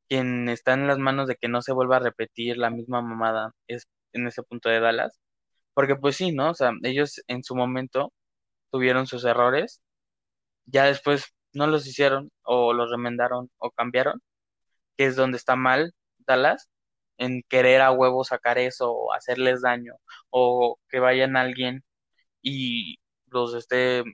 quien 0.08 0.48
está 0.50 0.74
en 0.74 0.88
las 0.88 0.98
manos 0.98 1.28
de 1.28 1.36
que 1.36 1.48
no 1.48 1.62
se 1.62 1.72
vuelva 1.72 1.96
a 1.98 2.00
repetir 2.00 2.58
la 2.58 2.70
misma 2.70 3.02
mamada 3.02 3.52
es 3.68 3.88
en 4.12 4.26
ese 4.26 4.42
punto 4.42 4.68
de 4.68 4.80
Dallas, 4.80 5.20
porque 5.74 5.96
pues 5.96 6.16
sí, 6.16 6.32
¿no? 6.32 6.50
O 6.50 6.54
sea, 6.54 6.72
ellos 6.84 7.22
en 7.28 7.44
su 7.44 7.56
momento 7.56 8.12
tuvieron 8.72 9.06
sus 9.06 9.24
errores, 9.24 9.82
ya 10.66 10.86
después 10.86 11.34
no 11.54 11.66
los 11.68 11.86
hicieron 11.86 12.30
o 12.44 12.72
los 12.74 12.90
remendaron 12.90 13.50
o 13.58 13.70
cambiaron, 13.72 14.22
que 14.96 15.06
es 15.06 15.16
donde 15.16 15.38
está 15.38 15.56
mal 15.56 15.94
Dallas, 16.18 16.68
en 17.20 17.42
querer 17.48 17.82
a 17.82 17.92
huevo 17.92 18.24
sacar 18.24 18.58
eso 18.58 18.92
o 18.92 19.12
hacerles 19.14 19.62
daño 19.62 19.94
o 20.30 20.78
que 20.90 21.00
vayan 21.00 21.36
a 21.36 21.42
alguien 21.42 21.84
y 22.42 22.98
los 23.28 23.54
esté 23.54 24.04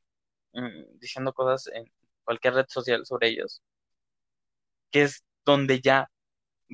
mm, 0.55 0.99
diciendo 1.01 1.33
cosas 1.35 1.69
en 1.75 1.87
cualquier 2.25 2.55
red 2.55 2.67
social 2.69 3.07
sobre 3.07 3.29
ellos, 3.31 3.63
que 4.91 5.03
es 5.03 5.25
donde 5.45 5.81
ya 5.81 6.09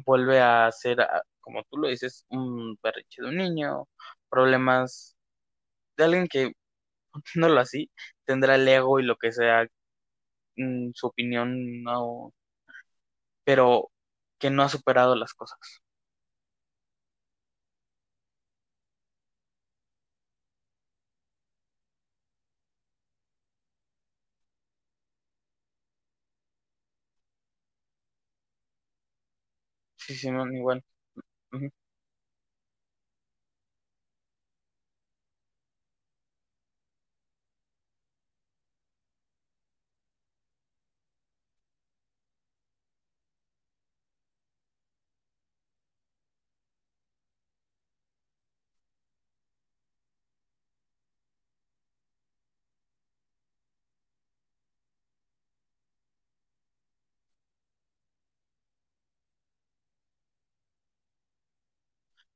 vuelve 0.06 0.40
a 0.40 0.70
ser, 0.72 1.00
ah, 1.02 1.22
como 1.40 1.64
tú 1.64 1.78
lo 1.78 1.88
dices, 1.88 2.26
un 2.30 2.78
berrinche 2.82 3.22
de 3.22 3.28
un 3.28 3.36
niño, 3.38 3.88
problemas 4.30 5.16
de 5.96 6.04
alguien 6.04 6.28
que, 6.28 6.52
no 7.36 7.48
lo 7.50 7.60
así, 7.60 7.90
tendrá 8.24 8.56
el 8.56 8.68
ego 8.68 9.00
y 9.00 9.04
lo 9.04 9.16
que 9.16 9.32
sea, 9.32 9.66
mm, 10.56 10.92
su 10.94 11.06
opinión, 11.08 11.82
no, 11.82 12.32
pero 13.44 13.90
que 14.38 14.50
no 14.50 14.62
ha 14.62 14.68
superado 14.68 15.14
las 15.16 15.34
cosas. 15.34 15.58
Sí, 30.06 30.14
sí, 30.16 30.28
igual. 30.28 30.84
Ujú. 31.52 31.70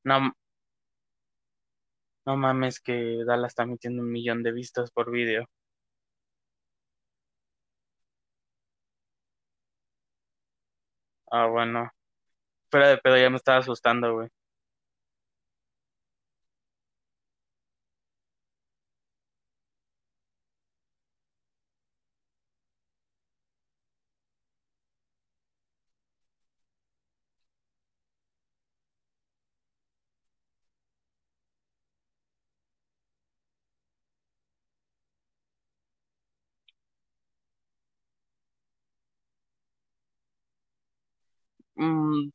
No, 0.07 0.33
no 2.27 2.37
mames 2.37 2.79
que 2.79 3.25
Dallas 3.25 3.53
está 3.53 3.64
metiendo 3.64 4.03
un 4.03 4.12
millón 4.12 4.42
de 4.42 4.53
vistas 4.53 4.90
por 4.90 5.11
video. 5.11 5.47
Ah, 11.31 11.47
bueno. 11.47 11.90
Fuera 12.71 12.88
de 12.88 12.99
pedo 12.99 13.16
ya 13.19 13.31
me 13.31 13.37
estaba 13.38 13.59
asustando, 13.61 14.14
güey. 14.14 14.29
Mm, 41.79 42.31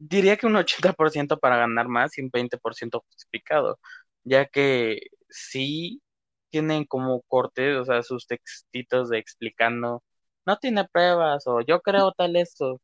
diría 0.00 0.36
que 0.36 0.46
un 0.46 0.56
80% 0.56 1.38
para 1.38 1.58
ganar 1.58 1.88
más 1.88 2.18
y 2.18 2.22
un 2.22 2.30
20% 2.30 3.02
justificado, 3.08 3.78
ya 4.24 4.46
que 4.46 5.00
sí 5.28 6.02
tienen 6.50 6.84
como 6.86 7.22
cortes, 7.22 7.76
o 7.78 7.84
sea, 7.84 8.02
sus 8.02 8.26
textitos 8.26 9.10
de 9.10 9.18
explicando, 9.18 10.02
no 10.46 10.58
tiene 10.58 10.86
pruebas 10.88 11.44
o 11.46 11.60
yo 11.62 11.80
creo 11.82 12.12
tal 12.12 12.36
esto, 12.36 12.80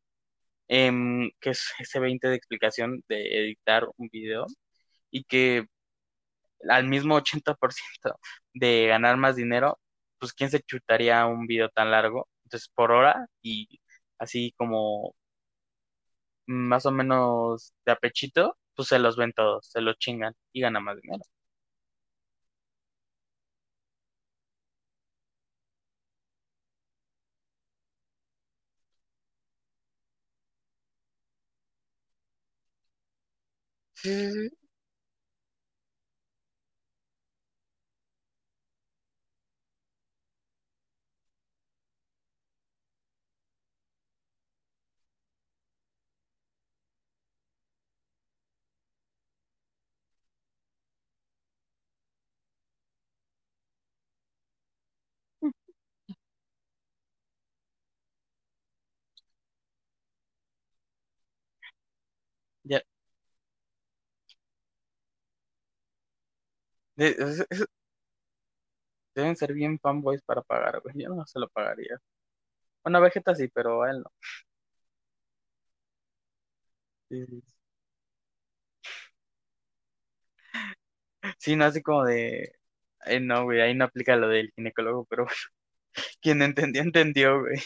em, 0.67 1.31
que 1.41 1.51
es 1.51 1.73
ese 1.79 1.99
20 1.99 2.27
de 2.29 2.35
explicación 2.35 3.03
de 3.09 3.39
editar 3.41 3.87
un 3.97 4.09
video 4.09 4.45
y 5.11 5.23
que 5.25 5.65
al 6.69 6.87
mismo 6.87 7.15
80% 7.15 8.19
de 8.53 8.87
ganar 8.87 9.17
más 9.17 9.35
dinero, 9.35 9.79
pues 10.19 10.33
¿quién 10.33 10.49
se 10.51 10.61
chutaría 10.61 11.25
un 11.25 11.47
video 11.47 11.69
tan 11.69 11.91
largo? 11.91 12.27
Entonces, 12.45 12.69
por 12.73 12.91
hora 12.91 13.27
y 13.41 13.79
así 14.19 14.53
como 14.57 15.15
más 16.47 16.85
o 16.85 16.91
menos 16.91 17.73
de 17.85 17.91
apechito, 17.93 18.57
pues 18.75 18.89
se 18.89 18.99
los 18.99 19.17
ven 19.17 19.33
todos, 19.33 19.67
se 19.71 19.81
los 19.81 19.97
chingan 19.97 20.33
y 20.53 20.61
ganan 20.61 20.83
más 20.83 20.97
dinero. 21.01 21.23
Deben 69.15 69.35
ser 69.35 69.53
bien 69.53 69.79
fanboys 69.79 70.21
para 70.21 70.41
pagar, 70.41 70.79
güey. 70.81 70.95
Yo 70.97 71.09
no 71.09 71.25
se 71.25 71.39
lo 71.39 71.49
pagaría. 71.49 71.99
Bueno, 72.83 73.01
Vegeta 73.01 73.35
sí, 73.35 73.47
pero 73.49 73.83
a 73.83 73.91
él 73.91 73.99
no. 74.03 74.11
Sí, 77.09 77.25
sí, 77.25 77.41
Sí, 81.39 81.55
no, 81.55 81.65
así 81.65 81.81
como 81.81 82.03
de... 82.05 82.53
eh, 83.05 83.19
no, 83.19 83.43
güey, 83.43 83.61
ahí 83.61 83.73
no 83.75 83.85
aplica 83.85 84.15
lo 84.15 84.27
del 84.29 84.51
ginecólogo, 84.55 85.05
pero 85.05 85.23
bueno, 85.25 85.37
quien 86.21 86.41
entendió, 86.41 86.81
entendió, 86.83 87.41
güey. 87.41 87.59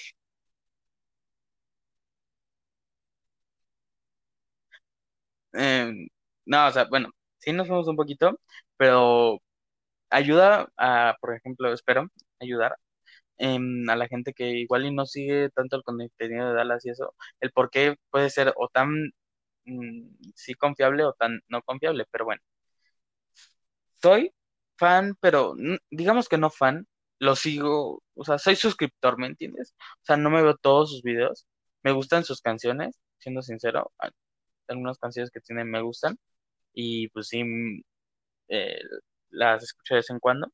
Em, 5.54 6.08
no, 6.46 6.68
o 6.68 6.72
sea, 6.72 6.86
bueno, 6.86 7.10
sí 7.40 7.52
nos 7.54 7.68
fuimos 7.68 7.88
un 7.88 7.96
poquito, 7.96 8.40
pero 8.82 9.40
ayuda 10.12 10.70
a, 10.78 11.16
por 11.22 11.36
ejemplo, 11.36 11.74
espero 11.74 12.10
ayudar 12.40 12.78
em, 13.38 13.90
a 13.90 13.96
la 13.98 14.08
gente 14.08 14.34
que 14.34 14.46
igual 14.60 14.86
y 14.86 14.94
no 14.94 15.06
sigue 15.08 15.50
tanto 15.52 15.78
el 15.78 15.84
contenido 15.84 16.50
de 16.50 16.56
Dallas 16.56 16.86
y 16.86 16.92
eso, 16.92 17.16
el 17.42 17.52
por 17.52 17.72
qué 17.72 17.98
puede 18.12 18.30
ser 18.32 18.54
o 18.58 18.70
tan 18.70 18.90
mm, 19.66 20.34
sí 20.36 20.56
confiable 20.56 21.06
o 21.06 21.14
tan 21.14 21.42
no 21.50 21.62
confiable, 21.64 22.06
pero 22.12 22.26
bueno, 22.26 22.42
soy 24.02 24.34
fan, 24.78 25.16
pero 25.20 25.56
digamos 25.92 26.28
que 26.30 26.38
no 26.38 26.50
fan, 26.50 26.88
lo 27.20 27.36
sigo, 27.36 28.04
o 28.16 28.24
sea, 28.26 28.38
soy 28.40 28.56
suscriptor, 28.56 29.18
¿me 29.20 29.28
entiendes? 29.28 29.76
O 30.02 30.06
sea, 30.06 30.18
no 30.18 30.30
me 30.32 30.42
veo 30.44 30.56
todos 30.58 30.92
sus 30.92 31.04
videos, 31.04 31.48
me 31.84 31.92
gustan 31.92 32.24
sus 32.26 32.42
canciones, 32.42 33.00
siendo 33.20 33.42
sincero, 33.44 33.92
algunas 34.68 34.98
canciones 35.00 35.32
que 35.32 35.42
tienen 35.42 35.70
me 35.72 35.82
gustan 35.82 36.18
y 36.74 37.10
pues 37.10 37.30
sí, 37.30 37.44
mm, 37.44 37.84
eh, 38.52 38.82
las 39.32 39.64
escucho 39.64 39.96
de 39.96 40.00
vez 40.00 40.12
en 40.12 40.20
cuando 40.20 40.52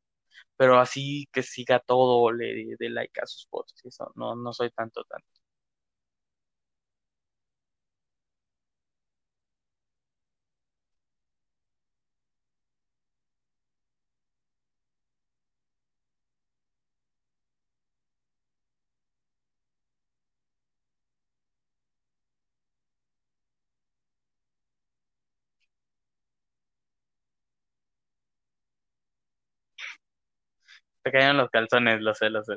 pero 0.58 0.80
así 0.80 1.28
que 1.34 1.44
siga 1.44 1.80
todo, 1.80 2.32
le 2.32 2.76
dé 2.80 2.90
like 2.90 3.22
a 3.22 3.28
sus 3.28 3.48
fotos 3.50 3.76
y 3.84 3.90
eso, 3.90 4.12
no, 4.16 4.36
no 4.36 4.54
soy 4.54 4.72
tanto, 4.72 5.04
tanto. 5.06 5.28
Te 31.12 31.18
caían 31.18 31.38
los 31.38 31.50
calzones, 31.50 32.02
lo 32.02 32.14
sé, 32.14 32.30
lo 32.30 32.44
sé. 32.44 32.56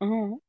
Ujú. 0.00 0.40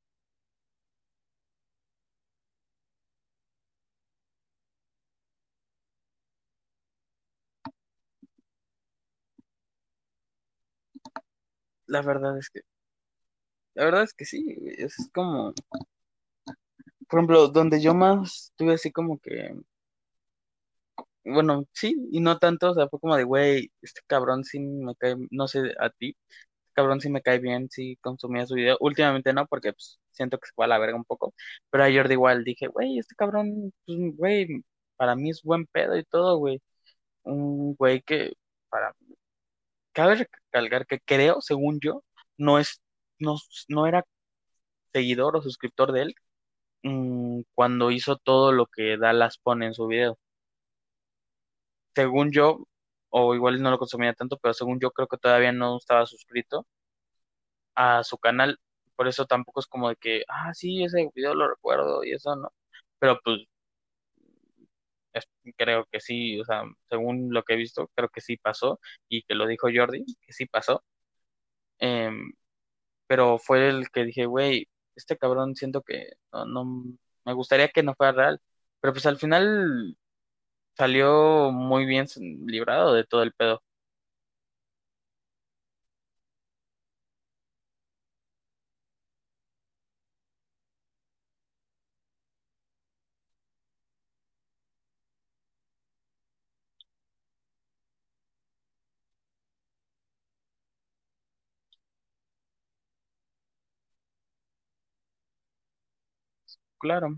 La 11.87 12.01
verdad 12.03 12.37
es 12.37 12.49
que, 12.49 12.61
la 13.73 13.85
verdad 13.85 14.03
es 14.03 14.13
que 14.13 14.25
sí, 14.25 14.43
es 14.77 14.95
como, 15.13 15.53
por 17.09 17.19
ejemplo, 17.19 17.47
donde 17.49 17.81
yo 17.81 17.93
más 17.93 18.51
tuve 18.57 18.73
así 18.73 18.91
como 18.91 19.19
que, 19.19 19.55
bueno, 21.23 21.65
sí, 21.73 21.95
y 22.11 22.19
no 22.21 22.37
tanto, 22.37 22.71
o 22.71 22.73
sea, 22.75 22.87
fue 22.87 22.99
como 22.99 23.15
de, 23.17 23.23
güey, 23.23 23.71
este 23.81 24.01
cabrón 24.07 24.43
sí 24.43 24.59
me 24.59 24.95
cae, 24.95 25.15
no 25.31 25.47
sé 25.47 25.73
a 25.79 25.89
ti, 25.89 26.15
este 26.29 26.73
cabrón 26.73 27.01
sí 27.01 27.09
me 27.09 27.21
cae 27.21 27.39
bien, 27.39 27.69
sí 27.69 27.97
consumía 28.01 28.45
su 28.45 28.55
video. 28.55 28.77
Últimamente 28.81 29.33
no, 29.33 29.47
porque 29.47 29.73
pues, 29.73 29.99
siento 30.11 30.37
que 30.39 30.47
se 30.47 30.53
fue 30.55 30.65
a 30.65 30.67
la 30.67 30.77
verga 30.79 30.95
un 30.97 31.05
poco, 31.05 31.33
pero 31.69 31.83
a 31.83 31.91
Jordi 31.91 32.13
igual 32.13 32.43
dije, 32.43 32.67
güey, 32.67 32.99
este 32.99 33.15
cabrón, 33.15 33.73
pues, 33.85 33.97
güey, 34.17 34.47
para 34.97 35.15
mí 35.15 35.29
es 35.31 35.41
buen 35.43 35.65
pedo 35.67 35.97
y 35.97 36.03
todo, 36.05 36.37
güey. 36.37 36.61
Un 37.23 37.75
güey 37.75 38.01
que, 38.03 38.33
para, 38.69 38.95
cabe 39.95 40.15
recalcar 40.51 40.87
que 40.87 41.01
creo, 41.01 41.41
según 41.41 41.79
yo, 41.81 42.03
no 42.37 42.59
es, 42.59 42.81
no, 43.19 43.37
no 43.69 43.87
era 43.87 44.05
seguidor 44.93 45.37
o 45.37 45.41
suscriptor 45.43 45.91
de 45.93 46.03
él 46.03 46.15
mm, 46.83 47.41
cuando 47.55 47.91
hizo 47.91 48.17
todo 48.17 48.51
lo 48.53 48.67
que 48.67 48.97
Dallas 48.97 49.37
pone 49.39 49.67
en 49.67 49.75
su 49.75 49.87
video. 49.87 50.19
Según 51.95 52.31
yo, 52.31 52.59
o 53.09 53.33
igual 53.35 53.59
no 53.61 53.71
lo 53.71 53.79
consumía 53.79 54.13
tanto, 54.13 54.37
pero 54.37 54.53
según 54.53 54.79
yo 54.79 54.91
creo 54.91 55.07
que 55.07 55.17
todavía 55.17 55.51
no 55.51 55.77
estaba 55.77 56.05
suscrito 56.05 56.67
a 57.75 58.03
su 58.03 58.17
canal. 58.17 58.59
Por 58.95 59.07
eso 59.07 59.25
tampoco 59.25 59.59
es 59.59 59.67
como 59.67 59.89
de 59.89 59.95
que, 59.97 60.23
ah, 60.29 60.53
sí, 60.53 60.83
ese 60.83 61.09
video 61.15 61.33
lo 61.35 61.49
recuerdo 61.49 62.03
y 62.03 62.13
eso 62.13 62.35
no. 62.35 62.51
Pero 62.99 63.19
pues 63.23 63.41
es- 63.41 63.47
creo 65.57 65.85
que 65.91 65.99
sí, 65.99 66.39
o 66.39 66.45
sea, 66.45 66.63
según 66.89 67.33
lo 67.33 67.43
que 67.43 67.53
he 67.53 67.57
visto, 67.57 67.89
creo 67.95 68.09
que 68.09 68.21
sí 68.21 68.37
pasó 68.37 68.79
y 69.09 69.23
que 69.23 69.35
lo 69.35 69.47
dijo 69.47 69.67
Jordi, 69.73 70.05
que 70.25 70.33
sí 70.33 70.45
pasó. 70.45 70.83
Em, 71.79 72.33
pero 73.07 73.39
fue 73.39 73.69
el 73.69 73.89
que 73.91 74.05
dije, 74.05 74.25
güey, 74.27 74.69
este 74.95 75.17
cabrón 75.17 75.55
siento 75.55 75.81
que 75.83 76.13
no, 76.33 76.45
no, 76.45 76.65
me 77.25 77.33
gustaría 77.33 77.69
que 77.69 77.83
no 77.83 77.95
fuera 77.95 78.13
real. 78.13 78.41
Pero 78.81 78.93
pues 78.93 79.05
al 79.07 79.17
final 79.17 79.97
salió 80.77 81.51
muy 81.51 81.85
bien 81.87 82.07
librado 82.47 82.93
de 82.93 83.05
todo 83.05 83.23
el 83.23 83.33
pedo. 83.33 83.63
Claro. 106.79 107.17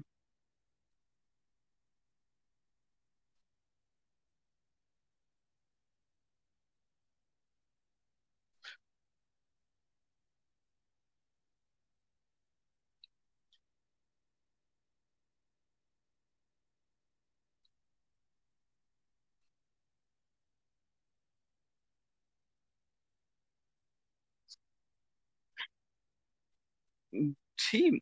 Mm, 27.12 27.34
Sí, 27.58 28.02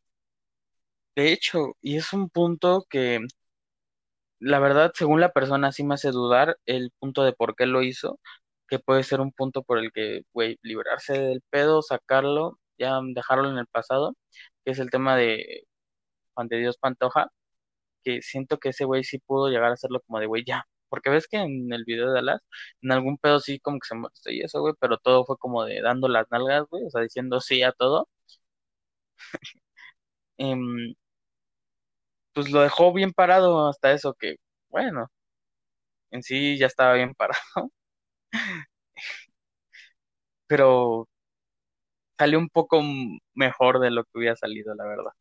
de 1.15 1.32
hecho, 1.34 1.75
y 1.82 1.97
es 1.97 2.13
un 2.13 2.30
punto 2.30 2.86
que 2.89 3.19
la 4.39 4.60
verdad, 4.60 4.91
según 4.95 5.21
la 5.21 5.32
persona, 5.32 5.71
sí 5.71 5.84
me 5.84 5.95
hace 5.95 6.12
dudar 6.12 6.58
el 6.65 6.91
punto 6.99 7.23
de 7.23 7.34
por 7.34 7.56
qué 7.56 7.65
lo 7.65 7.82
hizo, 7.84 8.19
que 8.67 8.80
puede 8.80 9.04
ser 9.04 9.21
un 9.21 9.32
punto 9.32 9.63
por 9.63 9.80
el 9.80 9.91
que, 9.91 10.23
güey, 10.34 10.58
librarse 10.62 11.13
del 11.19 11.41
pedo, 11.49 11.82
sacarlo, 11.82 12.60
ya 12.78 12.99
dejarlo 13.13 13.49
en 13.49 13.58
el 13.58 13.67
pasado, 13.67 14.15
que 14.65 14.71
es 14.71 14.80
el 14.80 14.89
tema 14.91 15.15
de 15.17 15.63
Juan 16.36 16.47
de 16.49 16.60
Dios 16.60 16.78
Pantoja, 16.78 17.30
que 18.04 18.21
siento 18.21 18.60
que 18.60 18.69
ese 18.69 18.86
güey 18.86 19.04
sí 19.04 19.19
pudo 19.19 19.49
llegar 19.49 19.71
a 19.71 19.73
hacerlo 19.75 20.01
como 20.08 20.19
de, 20.19 20.28
güey, 20.28 20.43
ya. 20.45 20.65
Porque 20.89 21.10
ves 21.12 21.28
que 21.28 21.38
en 21.38 21.73
el 21.73 21.86
video 21.86 22.08
de 22.10 22.15
Dallas, 22.15 22.41
en 22.82 22.91
algún 22.93 23.17
pedo 23.17 23.39
sí 23.39 23.60
como 23.60 23.80
que 23.80 23.88
se 23.89 23.95
molestó 23.95 24.32
y 24.32 24.41
eso, 24.41 24.62
güey, 24.62 24.73
pero 24.80 24.97
todo 24.97 25.25
fue 25.25 25.38
como 25.38 25.65
de 25.65 25.82
dando 25.82 26.08
las 26.10 26.28
nalgas, 26.32 26.65
güey, 26.69 26.86
o 26.86 26.89
sea, 26.91 27.01
diciendo 27.01 27.41
sí 27.41 27.63
a 27.63 27.71
todo. 27.73 28.10
Em, 30.38 30.95
pues 32.36 32.52
lo 32.52 32.62
dejó 32.62 32.93
bien 32.93 33.13
parado 33.13 33.69
hasta 33.69 33.93
eso, 33.93 34.15
que, 34.15 34.38
bueno, 34.69 35.08
en 36.12 36.24
sí 36.24 36.58
ya 36.58 36.67
estaba 36.67 36.93
bien 36.93 37.13
parado, 37.17 37.71
pero 40.48 41.08
salió 42.17 42.39
un 42.39 42.50
poco 42.50 42.82
mejor 43.34 43.80
de 43.80 43.89
lo 43.91 44.04
que 44.04 44.17
hubiera 44.17 44.36
salido, 44.36 44.74
la 44.76 44.86
verdad. 44.86 45.12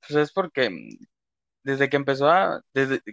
Pues 0.00 0.16
es 0.16 0.32
porque 0.32 0.70
mm, 0.70 0.88
desde 1.64 1.88
que 1.90 1.96
empezó 1.98 2.28
a, 2.30 2.62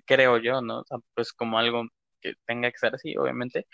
creo 0.08 0.38
yo, 0.40 0.62
¿no? 0.62 0.82
O 0.82 0.86
sea, 0.86 0.98
pues 1.16 1.34
como 1.34 1.60
algo 1.60 1.84
que 2.22 2.34
tenga 2.46 2.72
que 2.72 2.78
ser 2.80 2.96
así, 2.96 3.18
obviamente, 3.18 3.68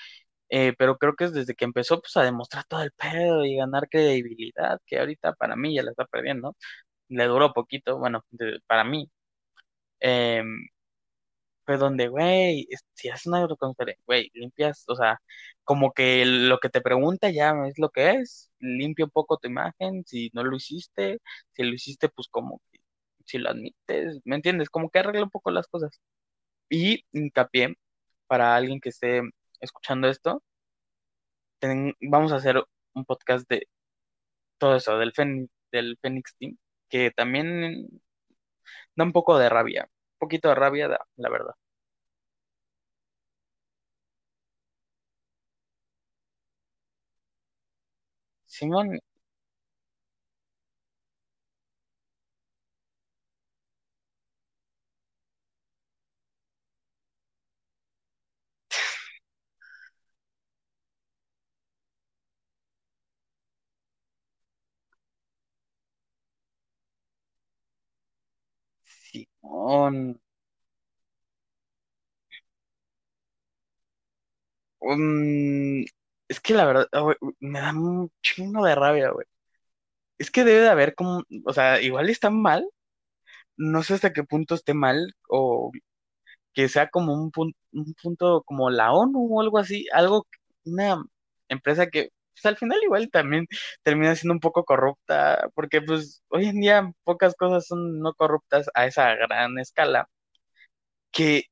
eh, 0.50 0.74
pero 0.78 0.98
creo 0.98 1.16
que 1.16 1.26
es 1.26 1.34
desde 1.34 1.56
que 1.56 1.66
empezó 1.66 2.02
pues 2.02 2.18
a 2.18 2.24
demostrar 2.24 2.66
todo 2.68 2.84
el 2.84 2.92
pedo 2.94 3.46
y 3.46 3.58
ganar 3.58 3.90
credibilidad, 3.90 4.80
que 4.88 5.00
ahorita 5.00 5.34
para 5.36 5.56
mí 5.56 5.76
ya 5.76 5.84
la 5.84 5.92
está 5.92 6.06
perdiendo. 6.08 6.56
Le 7.10 7.26
duró 7.26 7.54
poquito, 7.54 8.00
bueno, 8.00 8.24
para 8.68 8.84
mí. 8.86 9.10
Eh, 10.02 10.44
fue 11.68 11.78
donde, 11.78 12.10
güey, 12.10 12.68
si 12.96 13.10
haces 13.10 13.28
una 13.28 13.48
conferencia, 13.58 14.04
güey, 14.08 14.32
limpias, 14.36 14.86
o 14.90 14.96
sea, 14.98 15.22
como 15.66 15.94
que 15.94 16.26
lo 16.26 16.60
que 16.60 16.70
te 16.70 16.82
pregunta 16.82 17.32
ya 17.32 17.54
es 17.68 17.80
lo 17.80 17.92
que 17.92 18.12
es, 18.12 18.52
limpia 18.60 19.06
un 19.06 19.12
poco 19.12 19.38
tu 19.40 19.50
imagen, 19.50 20.06
si 20.08 20.32
no 20.34 20.44
lo 20.46 20.58
hiciste, 20.58 21.20
si 21.54 21.64
lo 21.64 21.76
hiciste, 21.76 22.10
pues 22.10 22.30
como 22.30 22.62
que, 22.72 22.80
si 23.26 23.40
lo 23.40 23.52
admites, 23.52 24.22
¿me 24.26 24.38
entiendes? 24.38 24.72
Como 24.72 24.90
que 24.92 25.00
arregla 25.00 25.24
un 25.26 25.32
poco 25.32 25.52
las 25.52 25.68
cosas. 25.70 26.02
Y 26.70 27.06
hincapié 27.14 27.76
para 28.28 28.56
alguien 28.56 28.80
que 28.82 28.90
esté 28.90 29.22
escuchando 29.62 30.08
esto, 30.10 30.44
vamos 32.02 32.32
a 32.32 32.38
hacer 32.38 32.64
un 32.94 33.06
podcast 33.06 33.48
de 33.50 33.68
todo 34.60 34.78
eso, 34.78 34.98
del 35.00 35.14
Fen- 35.14 35.50
del 35.72 35.98
Team, 36.02 36.58
que 36.90 37.12
también 37.12 37.90
da 38.96 39.04
un 39.06 39.14
poco 39.14 39.38
de 39.38 39.50
rabia, 39.50 39.90
poquito 40.18 40.50
de 40.50 40.56
rabia, 40.56 40.88
da, 40.88 41.00
la 41.18 41.30
verdad. 41.30 41.56
Simón, 48.48 49.00
Mm, 74.82 75.84
es 76.28 76.40
que 76.40 76.54
la 76.54 76.66
verdad, 76.66 76.88
ah, 76.94 77.14
me 77.40 77.60
da 77.60 77.72
un 77.74 78.12
chingo 78.22 78.66
de 78.66 78.76
rabia, 78.76 79.12
güey. 79.12 79.26
Es 80.20 80.32
que 80.32 80.44
debe 80.46 80.62
de 80.62 80.70
haber 80.70 80.96
como, 80.96 81.24
o 81.46 81.54
sea, 81.54 81.82
igual 81.82 82.10
está 82.10 82.30
mal, 82.32 82.68
no 83.58 83.84
sé 83.84 83.96
hasta 83.96 84.14
qué 84.14 84.24
punto 84.24 84.56
esté 84.56 84.74
mal, 84.74 85.16
o 85.30 85.72
que 86.54 86.70
sea 86.70 86.90
como 86.90 87.14
un 87.16 87.32
punto, 87.32 87.58
un 87.74 87.94
punto 88.02 88.44
como 88.46 88.70
la 88.72 88.94
ONU 88.94 89.28
o 89.38 89.42
algo 89.42 89.60
así, 89.60 89.88
algo, 89.94 90.28
una 90.66 91.04
empresa 91.50 91.88
que 91.90 92.12
pues, 92.42 92.46
al 92.46 92.58
final 92.58 92.80
igual 92.84 93.10
también 93.12 93.48
termina 93.84 94.16
siendo 94.16 94.34
un 94.36 94.40
poco 94.40 94.66
corrupta, 94.66 95.50
porque 95.56 95.82
pues 95.82 96.24
hoy 96.30 96.46
en 96.48 96.62
día 96.62 96.92
pocas 97.04 97.36
cosas 97.36 97.68
son 97.68 98.00
no 98.00 98.14
corruptas 98.14 98.70
a 98.76 98.86
esa 98.88 99.16
gran 99.16 99.58
escala, 99.60 100.10
que 101.12 101.44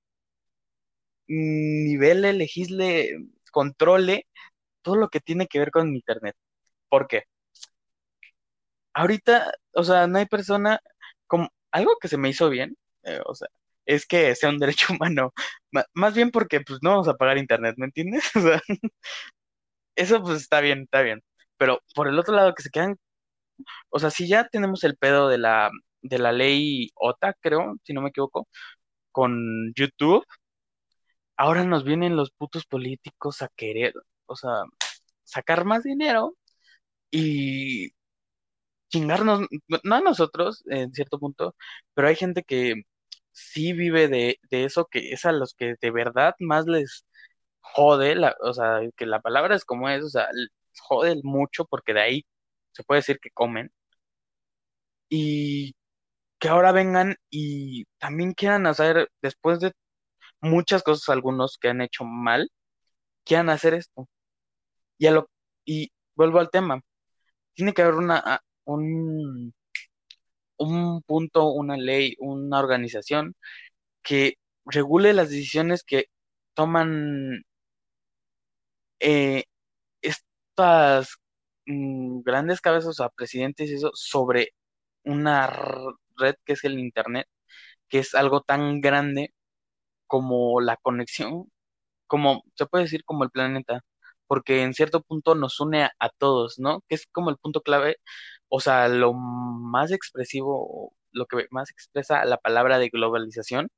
nivele, 1.27 2.33
legisle, 2.33 3.17
controle 3.51 4.27
todo 4.83 4.95
lo 4.97 5.09
que 5.09 5.21
tiene 5.21 5.47
que 5.47 5.59
ver 5.59 5.71
con 5.71 5.95
Internet. 5.95 6.35
¿Por 6.89 7.07
qué? 7.07 7.23
Ahorita, 8.93 9.51
o 9.73 9.83
sea, 9.83 10.07
no 10.07 10.17
hay 10.19 10.25
persona 10.25 10.79
como 11.27 11.49
algo 11.71 11.93
que 12.01 12.07
se 12.07 12.17
me 12.17 12.29
hizo 12.29 12.49
bien, 12.49 12.77
eh, 13.03 13.19
o 13.25 13.35
sea, 13.35 13.47
es 13.85 14.05
que 14.07 14.33
sea 14.35 14.49
un 14.49 14.57
derecho 14.59 14.87
humano, 14.93 15.33
Ma- 15.71 15.85
más 15.93 16.13
bien 16.15 16.31
porque 16.31 16.61
pues 16.61 16.79
no 16.81 16.91
vamos 16.91 17.07
a 17.09 17.15
pagar 17.15 17.37
internet, 17.37 17.75
¿me 17.77 17.85
entiendes? 17.87 18.23
O 18.35 18.41
sea, 18.41 18.61
eso 19.95 20.21
pues 20.21 20.41
está 20.41 20.61
bien, 20.61 20.83
está 20.83 21.01
bien. 21.01 21.23
Pero 21.57 21.81
por 21.95 22.07
el 22.07 22.19
otro 22.19 22.35
lado 22.35 22.53
que 22.55 22.63
se 22.63 22.69
quedan, 22.69 22.97
o 23.89 23.99
sea, 23.99 24.09
si 24.11 24.27
ya 24.27 24.47
tenemos 24.49 24.83
el 24.83 24.97
pedo 24.97 25.29
de 25.29 25.37
la 25.39 25.71
de 26.01 26.19
la 26.19 26.31
ley 26.31 26.89
OTA, 26.95 27.33
creo, 27.41 27.75
si 27.83 27.93
no 27.93 28.01
me 28.01 28.09
equivoco, 28.09 28.47
con 29.11 29.73
YouTube, 29.75 30.25
ahora 31.37 31.63
nos 31.65 31.83
vienen 31.83 32.15
los 32.15 32.31
putos 32.31 32.65
políticos 32.65 33.41
a 33.41 33.49
querer, 33.55 33.93
o 34.25 34.35
sea, 34.35 34.63
sacar 35.23 35.65
más 35.65 35.83
dinero 35.83 36.35
y 37.11 37.91
chingarnos, 38.89 39.47
no 39.83 39.95
a 39.95 40.01
nosotros 40.01 40.63
en 40.67 40.93
cierto 40.93 41.19
punto, 41.19 41.55
pero 41.93 42.07
hay 42.07 42.15
gente 42.15 42.43
que 42.43 42.83
sí 43.31 43.73
vive 43.73 44.07
de, 44.07 44.39
de 44.49 44.65
eso, 44.65 44.87
que 44.89 45.11
es 45.13 45.25
a 45.25 45.31
los 45.31 45.53
que 45.55 45.75
de 45.81 45.91
verdad 45.91 46.35
más 46.39 46.65
les 46.67 47.05
jode, 47.73 48.15
la, 48.15 48.35
o 48.41 48.53
sea, 48.53 48.81
que 48.97 49.05
la 49.05 49.21
palabra 49.21 49.55
es 49.55 49.65
como 49.65 49.89
es, 49.89 50.03
o 50.03 50.09
sea, 50.09 50.27
jode 50.81 51.19
mucho 51.23 51.65
porque 51.65 51.93
de 51.93 52.01
ahí 52.01 52.25
se 52.73 52.83
puede 52.83 52.99
decir 52.99 53.19
que 53.19 53.31
comen 53.31 53.71
y 55.09 55.75
que 56.39 56.49
ahora 56.49 56.71
vengan 56.71 57.15
y 57.29 57.85
también 57.99 58.33
quieran 58.33 58.67
hacer, 58.67 59.09
después 59.21 59.59
de 59.59 59.73
muchas 60.41 60.83
cosas, 60.83 61.09
algunos 61.09 61.57
que 61.59 61.69
han 61.69 61.81
hecho 61.81 62.05
mal, 62.05 62.49
quieran 63.25 63.49
hacer 63.49 63.73
esto. 63.75 64.07
Y, 64.97 65.07
a 65.07 65.11
lo, 65.11 65.29
y 65.65 65.91
vuelvo 66.15 66.39
al 66.39 66.49
tema, 66.51 66.81
tiene 67.53 67.73
que 67.73 67.81
haber 67.83 67.95
una, 67.95 68.41
un, 68.65 69.53
un 70.57 71.01
punto, 71.03 71.49
una 71.51 71.77
ley, 71.77 72.15
una 72.19 72.59
organización 72.59 73.35
que 74.03 74.35
regule 74.65 75.13
las 75.13 75.29
decisiones 75.29 75.83
que 75.83 76.05
toman 76.55 77.43
eh, 79.05 79.45
estas 80.01 81.17
mm, 81.65 82.21
grandes 82.23 82.61
cabezas 82.61 82.99
a 82.99 83.09
presidentes 83.09 83.69
y 83.71 83.75
eso 83.75 83.91
sobre 83.95 84.51
una 85.03 85.47
red 86.17 86.35
que 86.45 86.53
es 86.53 86.63
el 86.65 86.79
Internet, 86.79 87.27
que 87.89 87.99
es 87.99 88.15
algo 88.15 88.41
tan 88.41 88.81
grande 88.81 89.33
como 90.07 90.61
la 90.61 90.77
conexión, 90.77 91.51
como 92.07 92.43
se 92.55 92.65
puede 92.67 92.85
decir 92.85 93.03
como 93.05 93.23
el 93.25 93.31
planeta, 93.31 93.81
porque 94.27 94.63
en 94.63 94.73
cierto 94.73 95.01
punto 95.01 95.35
nos 95.35 95.59
une 95.59 95.83
a, 95.85 95.91
a 95.99 96.09
todos, 96.11 96.59
¿no? 96.59 96.81
Que 96.89 96.95
es 96.95 97.07
como 97.11 97.29
el 97.31 97.37
punto 97.37 97.61
clave, 97.61 97.97
o 98.49 98.59
sea, 98.61 98.87
lo 98.89 99.13
más 99.13 99.91
expresivo, 99.91 100.95
lo 101.11 101.25
que 101.27 101.47
más 101.51 101.71
expresa 101.71 102.25
la 102.25 102.37
palabra 102.37 102.79
de 102.79 102.89
globalización 102.89 103.69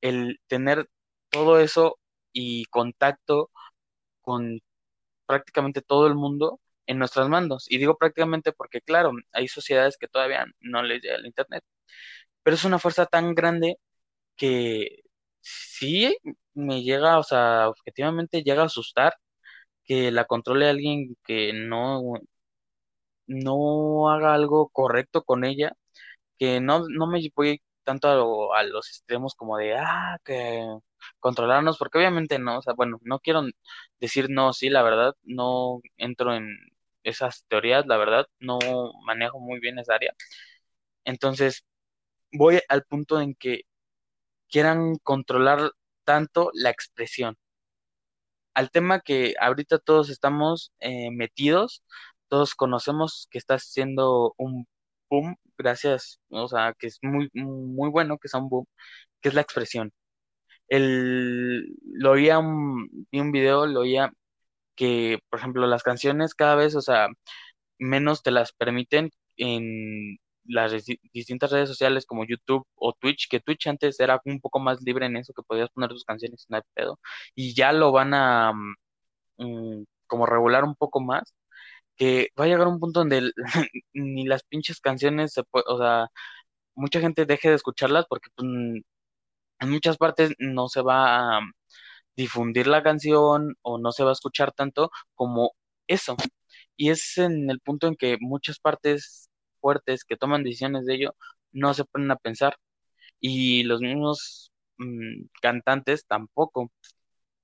el 0.00 0.40
tener 0.48 0.88
todo 1.30 1.58
eso 1.60 1.98
y 2.32 2.66
contacto 2.66 3.50
con 4.24 4.60
prácticamente 5.26 5.82
todo 5.82 6.06
el 6.08 6.14
mundo 6.16 6.60
en 6.86 6.98
nuestras 6.98 7.28
manos. 7.28 7.66
Y 7.70 7.78
digo 7.78 7.96
prácticamente 7.98 8.52
porque, 8.52 8.80
claro, 8.82 9.12
hay 9.32 9.48
sociedades 9.48 9.96
que 9.98 10.08
todavía 10.08 10.46
no 10.60 10.82
les 10.82 11.02
llega 11.02 11.16
el 11.16 11.26
Internet, 11.26 11.64
pero 12.42 12.56
es 12.56 12.64
una 12.64 12.78
fuerza 12.78 13.06
tan 13.06 13.34
grande 13.34 13.78
que 14.36 15.00
sí 15.40 16.16
me 16.54 16.82
llega, 16.82 17.18
o 17.18 17.24
sea, 17.24 17.68
objetivamente 17.70 18.42
llega 18.42 18.62
a 18.64 18.66
asustar 18.66 19.14
que 19.84 20.10
la 20.12 20.26
controle 20.26 20.68
alguien 20.70 21.16
que 21.26 21.52
no, 21.54 22.02
no 23.26 24.10
haga 24.10 24.34
algo 24.34 24.68
correcto 24.68 25.22
con 25.24 25.44
ella 25.44 25.72
que 26.38 26.60
no, 26.60 26.84
no 26.88 27.06
me 27.08 27.20
voy 27.36 27.62
tanto 27.84 28.08
a, 28.10 28.16
lo- 28.16 28.54
a 28.54 28.62
los 28.64 28.88
extremos 28.90 29.34
como 29.36 29.58
de, 29.58 29.76
ah, 29.76 30.18
que 30.24 30.64
controlarnos, 31.20 31.78
porque 31.78 31.98
obviamente 31.98 32.38
no, 32.38 32.58
o 32.58 32.62
sea, 32.62 32.74
bueno, 32.74 32.98
no 33.02 33.20
quiero 33.20 33.42
decir 34.00 34.28
no, 34.30 34.52
sí, 34.52 34.68
la 34.70 34.82
verdad, 34.82 35.14
no 35.22 35.80
entro 35.96 36.34
en 36.34 36.56
esas 37.04 37.44
teorías, 37.48 37.86
la 37.86 37.96
verdad, 37.98 38.26
no 38.40 38.58
manejo 39.06 39.40
muy 39.40 39.60
bien 39.60 39.78
esa 39.78 39.94
área. 39.94 40.14
Entonces, 41.04 41.64
voy 42.32 42.60
al 42.68 42.84
punto 42.84 43.20
en 43.20 43.34
que 43.34 43.62
quieran 44.50 44.96
controlar 45.02 45.72
tanto 46.04 46.50
la 46.54 46.70
expresión. 46.70 47.36
Al 48.54 48.70
tema 48.70 49.00
que 49.00 49.34
ahorita 49.40 49.78
todos 49.78 50.10
estamos 50.10 50.72
eh, 50.80 51.10
metidos, 51.10 51.82
todos 52.28 52.54
conocemos 52.54 53.28
que 53.30 53.38
está 53.38 53.58
siendo 53.58 54.34
un 54.38 54.66
boom, 55.10 55.36
gracias, 55.58 56.20
o 56.30 56.48
sea, 56.48 56.74
que 56.78 56.86
es 56.88 56.98
muy, 57.02 57.30
muy 57.34 57.90
bueno 57.90 58.18
que 58.18 58.28
sea 58.28 58.40
un 58.40 58.48
boom, 58.48 58.66
que 59.20 59.30
es 59.30 59.34
la 59.34 59.42
expresión. 59.42 59.92
El, 60.68 61.76
lo 61.84 62.12
oía 62.12 62.38
un, 62.38 63.06
vi 63.10 63.20
un 63.20 63.32
video, 63.32 63.66
lo 63.66 63.80
oía 63.80 64.12
que, 64.76 65.20
por 65.30 65.38
ejemplo, 65.40 65.66
las 65.66 65.82
canciones 65.82 66.34
cada 66.34 66.56
vez, 66.56 66.74
o 66.76 66.82
sea, 66.82 67.08
menos 67.78 68.22
te 68.22 68.30
las 68.30 68.52
permiten 68.52 69.10
en 69.36 70.18
las 70.46 70.72
distintas 71.12 71.50
redes 71.52 71.68
sociales 71.68 72.06
como 72.06 72.24
YouTube 72.26 72.66
o 72.76 72.92
Twitch, 72.94 73.28
que 73.28 73.40
Twitch 73.40 73.66
antes 73.68 74.00
era 74.00 74.20
un 74.24 74.40
poco 74.40 74.58
más 74.60 74.82
libre 74.82 75.06
en 75.06 75.16
eso, 75.16 75.32
que 75.34 75.42
podías 75.42 75.70
poner 75.70 75.90
tus 75.90 76.04
canciones, 76.04 76.46
no 76.48 76.56
hay 76.58 76.62
pedo, 76.74 77.00
y 77.34 77.54
ya 77.54 77.72
lo 77.72 77.92
van 77.92 78.14
a 78.14 78.52
mm, 79.38 79.84
como 80.06 80.26
regular 80.26 80.64
un 80.64 80.76
poco 80.76 81.00
más, 81.00 81.34
que 81.96 82.30
va 82.38 82.44
a 82.46 82.48
llegar 82.48 82.68
un 82.68 82.80
punto 82.80 83.00
donde 83.00 83.32
ni 83.94 84.26
las 84.26 84.44
pinches 84.44 84.80
canciones 84.80 85.32
se 85.32 85.44
puede, 85.44 85.64
o 85.68 85.78
sea, 85.78 86.08
mucha 86.74 87.00
gente 87.00 87.26
deje 87.26 87.50
de 87.50 87.56
escucharlas 87.56 88.06
porque 88.08 88.30
pues, 88.36 88.48
en 89.64 89.70
muchas 89.70 89.96
partes 89.98 90.34
no 90.38 90.68
se 90.68 90.82
va 90.82 91.38
a 91.38 91.40
difundir 92.16 92.66
la 92.68 92.82
canción 92.82 93.56
o 93.62 93.78
no 93.78 93.92
se 93.92 94.04
va 94.04 94.10
a 94.10 94.12
escuchar 94.14 94.52
tanto 94.52 94.90
como 95.14 95.52
eso. 95.86 96.16
Y 96.76 96.90
es 96.90 97.18
en 97.18 97.50
el 97.50 97.60
punto 97.60 97.88
en 97.88 97.96
que 97.96 98.18
muchas 98.20 98.58
partes 98.60 99.30
fuertes 99.60 100.04
que 100.04 100.16
toman 100.16 100.44
decisiones 100.44 100.86
de 100.86 100.94
ello 100.96 101.16
no 101.52 101.74
se 101.74 101.84
ponen 101.84 102.10
a 102.10 102.16
pensar 102.16 102.56
y 103.20 103.64
los 103.64 103.80
mismos 103.80 104.52
mm, 104.78 105.26
cantantes 105.42 106.06
tampoco. 106.06 106.70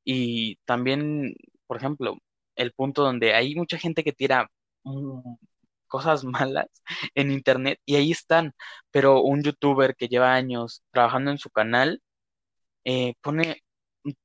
Y 0.04 0.56
también, 0.66 1.34
por 1.66 1.78
ejemplo, 1.78 2.18
el 2.56 2.72
punto 2.72 3.02
donde 3.04 3.34
hay 3.34 3.54
mucha 3.54 3.78
gente 3.78 4.04
que 4.04 4.12
tira 4.12 4.50
mm, 4.84 5.34
cosas 5.88 6.24
malas 6.24 6.66
en 7.14 7.30
internet 7.32 7.80
y 7.86 7.96
ahí 7.96 8.12
están, 8.12 8.54
pero 8.90 9.22
un 9.22 9.42
youtuber 9.42 9.96
que 9.96 10.08
lleva 10.08 10.34
años 10.34 10.82
trabajando 10.92 11.30
en 11.32 11.38
su 11.38 11.50
canal 11.50 12.02
eh, 12.84 13.14
pone 13.22 13.62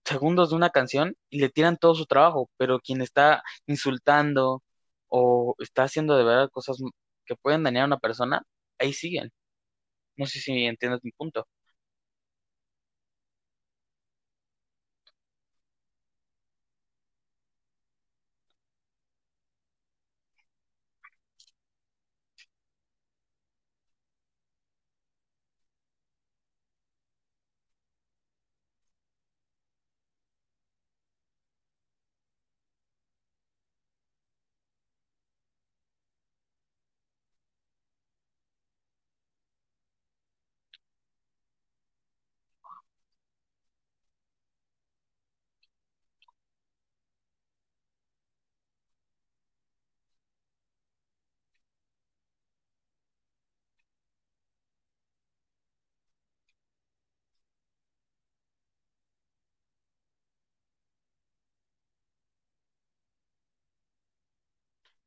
segundos 0.06 0.50
de 0.52 0.56
una 0.56 0.70
canción 0.70 1.16
y 1.30 1.40
le 1.40 1.50
tiran 1.50 1.78
todo 1.78 1.96
su 1.96 2.06
trabajo, 2.06 2.50
pero 2.58 2.80
quien 2.80 3.02
está 3.02 3.44
insultando 3.68 4.64
o 5.08 5.56
está 5.60 5.84
haciendo 5.84 6.18
de 6.18 6.24
verdad 6.24 6.50
cosas 6.52 6.78
que 7.26 7.36
pueden 7.36 7.64
dañar 7.64 7.84
a 7.84 7.88
una 7.88 8.00
persona, 8.00 8.44
ahí 8.80 8.94
siguen. 8.94 9.32
No 10.18 10.26
sé 10.28 10.40
si 10.40 10.66
entiendes 10.66 11.02
mi 11.04 11.12
punto. 11.12 11.48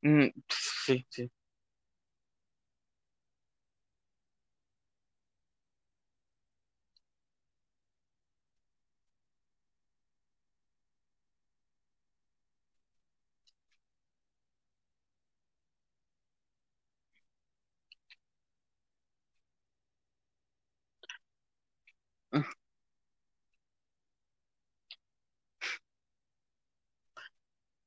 Mm, 0.03 0.31
sí, 0.49 1.07
sí. 1.11 1.31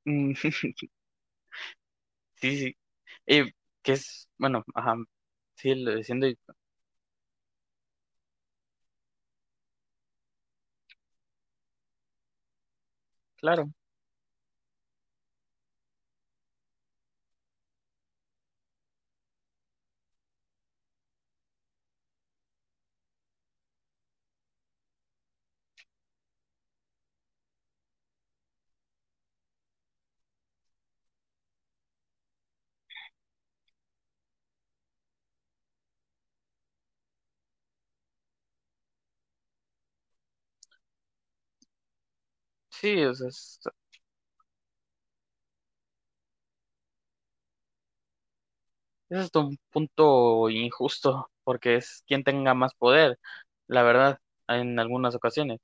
Mm, 0.06 0.34
sí, 2.42 2.58
sí. 2.58 2.76
Y 3.26 3.52
que 3.82 3.94
es, 3.94 4.28
bueno, 4.38 4.64
ajá, 4.74 4.96
sí, 5.56 5.74
lo 5.76 5.96
diciendo, 5.96 6.26
claro. 13.36 13.72
Sí, 42.82 42.92
es, 43.00 43.20
es 49.10 49.30
un 49.34 49.58
punto 49.70 50.48
injusto, 50.50 51.30
porque 51.44 51.76
es 51.76 52.02
quien 52.06 52.24
tenga 52.24 52.54
más 52.54 52.74
poder, 52.74 53.18
la 53.66 53.82
verdad, 53.82 54.18
en 54.48 54.78
algunas 54.78 55.14
ocasiones. 55.14 55.60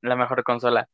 La 0.00 0.16
mejor 0.16 0.42
consola. 0.44 0.88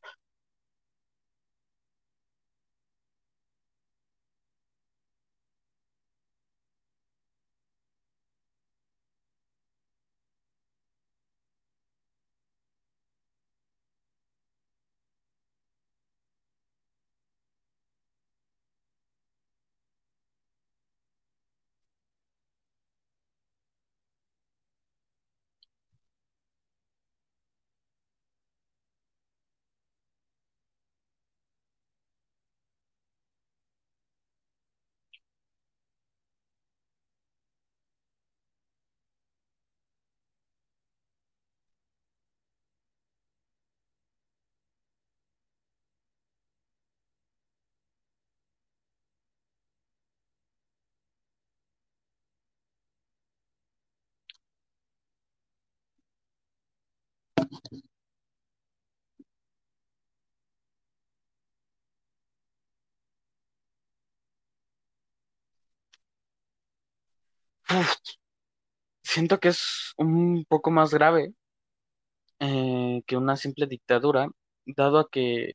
Siento 69.03 69.39
que 69.39 69.49
es 69.49 69.93
un 69.97 70.45
poco 70.47 70.71
más 70.71 70.93
grave 70.93 71.33
eh, 72.39 73.01
que 73.05 73.17
una 73.17 73.35
simple 73.37 73.67
dictadura, 73.67 74.29
dado 74.65 74.99
a 74.99 75.09
que 75.09 75.53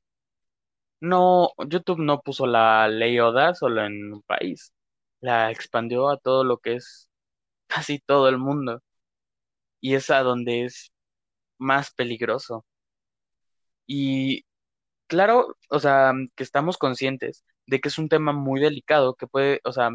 no, 1.01 1.51
YouTube 1.69 2.01
no 2.01 2.21
puso 2.21 2.47
la 2.47 2.89
ley 2.89 3.19
Oda 3.21 3.55
solo 3.55 3.85
en 3.85 4.13
un 4.15 4.23
país, 4.23 4.73
la 5.21 5.51
expandió 5.51 6.09
a 6.11 6.19
todo 6.19 6.45
lo 6.45 6.59
que 6.59 6.75
es 6.77 7.09
casi 7.69 7.99
todo 8.01 8.29
el 8.29 8.39
mundo, 8.39 8.83
y 9.81 9.95
es 9.95 10.11
a 10.11 10.23
donde 10.23 10.65
es 10.65 10.93
más 11.59 11.93
peligroso. 11.95 12.65
Y 13.87 14.45
claro, 15.09 15.57
o 15.71 15.81
sea, 15.81 16.13
que 16.37 16.45
estamos 16.45 16.79
conscientes 16.79 17.45
de 17.67 17.81
que 17.81 17.89
es 17.89 17.99
un 17.99 18.09
tema 18.09 18.33
muy 18.33 18.61
delicado, 18.61 19.15
que 19.17 19.27
puede, 19.27 19.61
o 19.65 19.73
sea, 19.73 19.91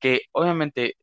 que 0.00 0.22
obviamente 0.32 0.96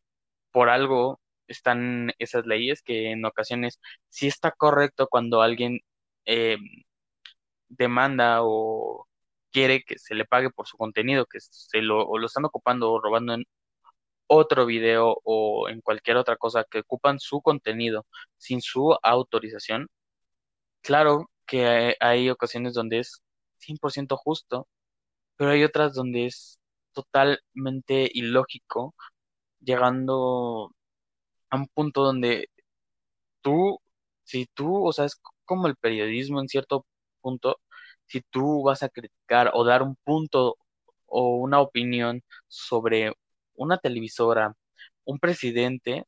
por 0.51 0.69
algo 0.69 1.19
están 1.47 2.11
esas 2.19 2.45
leyes 2.45 2.81
que 2.83 3.11
en 3.11 3.25
ocasiones 3.25 3.79
sí 4.09 4.27
está 4.27 4.51
correcto 4.51 5.07
cuando 5.09 5.41
alguien 5.41 5.79
eh, 6.25 6.57
demanda 7.69 8.39
o 8.43 9.07
quiere 9.51 9.83
que 9.83 9.97
se 9.99 10.15
le 10.15 10.25
pague 10.25 10.49
por 10.51 10.67
su 10.67 10.77
contenido, 10.77 11.25
que 11.25 11.39
se 11.41 11.81
lo, 11.81 12.05
o 12.07 12.17
lo 12.17 12.27
están 12.27 12.45
ocupando 12.45 12.91
o 12.91 13.01
robando 13.01 13.33
en 13.33 13.45
otro 14.27 14.65
video 14.65 15.17
o 15.23 15.69
en 15.69 15.81
cualquier 15.81 16.17
otra 16.17 16.37
cosa 16.37 16.65
que 16.69 16.79
ocupan 16.79 17.19
su 17.19 17.41
contenido 17.41 18.05
sin 18.37 18.61
su 18.61 18.97
autorización. 19.03 19.89
Claro 20.81 21.29
que 21.45 21.65
hay, 21.67 21.93
hay 21.99 22.29
ocasiones 22.29 22.73
donde 22.73 22.99
es 22.99 23.21
100% 23.59 24.17
justo, 24.17 24.67
pero 25.37 25.51
hay 25.51 25.63
otras 25.63 25.93
donde 25.93 26.27
es 26.27 26.59
totalmente 26.93 28.09
ilógico, 28.13 28.95
llegando 29.61 30.71
a 31.49 31.57
un 31.57 31.67
punto 31.69 32.03
donde 32.03 32.49
tú, 33.41 33.79
si 34.23 34.47
tú, 34.53 34.85
o 34.87 34.93
sea, 34.93 35.05
es 35.05 35.19
como 35.45 35.67
el 35.67 35.75
periodismo 35.77 36.41
en 36.41 36.47
cierto 36.49 36.85
punto, 37.21 37.59
si 38.05 38.21
tú 38.21 38.63
vas 38.63 38.83
a 38.83 38.89
criticar 38.89 39.51
o 39.53 39.63
dar 39.65 39.83
un 39.83 39.95
punto 40.03 40.57
o 41.07 41.37
una 41.37 41.61
opinión 41.61 42.23
sobre 42.47 43.13
una 43.55 43.77
televisora, 43.77 44.55
un 45.05 45.19
presidente, 45.19 46.05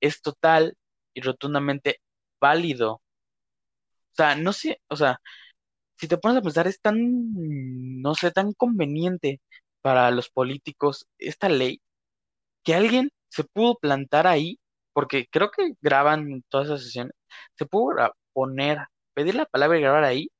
es 0.00 0.22
total 0.22 0.76
y 1.14 1.20
rotundamente 1.20 2.00
válido. 2.40 2.94
O 2.94 3.02
sea, 4.16 4.34
no 4.36 4.52
sé, 4.52 4.80
o 4.88 4.96
sea, 4.96 5.20
si 5.98 6.08
te 6.08 6.18
pones 6.18 6.38
a 6.38 6.42
pensar, 6.42 6.66
es 6.68 6.80
tan, 6.80 6.98
no 8.02 8.14
sé, 8.14 8.30
tan 8.32 8.52
conveniente 8.54 9.40
para 9.82 10.10
los 10.10 10.30
políticos 10.30 11.06
esta 11.18 11.48
ley 11.48 11.80
que 12.66 12.74
alguien 12.74 13.10
se 13.30 13.44
pudo 13.44 13.76
plantar 13.78 14.26
ahí, 14.26 14.60
porque 14.92 15.26
creo 15.30 15.50
que 15.52 15.74
graban 15.80 16.44
todas 16.50 16.68
esas 16.68 16.84
sesiones, 16.84 17.14
se 17.56 17.66
pudo 17.66 17.96
poner, 18.34 18.78
pedir 19.14 19.36
la 19.36 19.46
palabra 19.46 19.78
y 19.78 19.82
grabar 19.82 20.04
ahí 20.04 20.30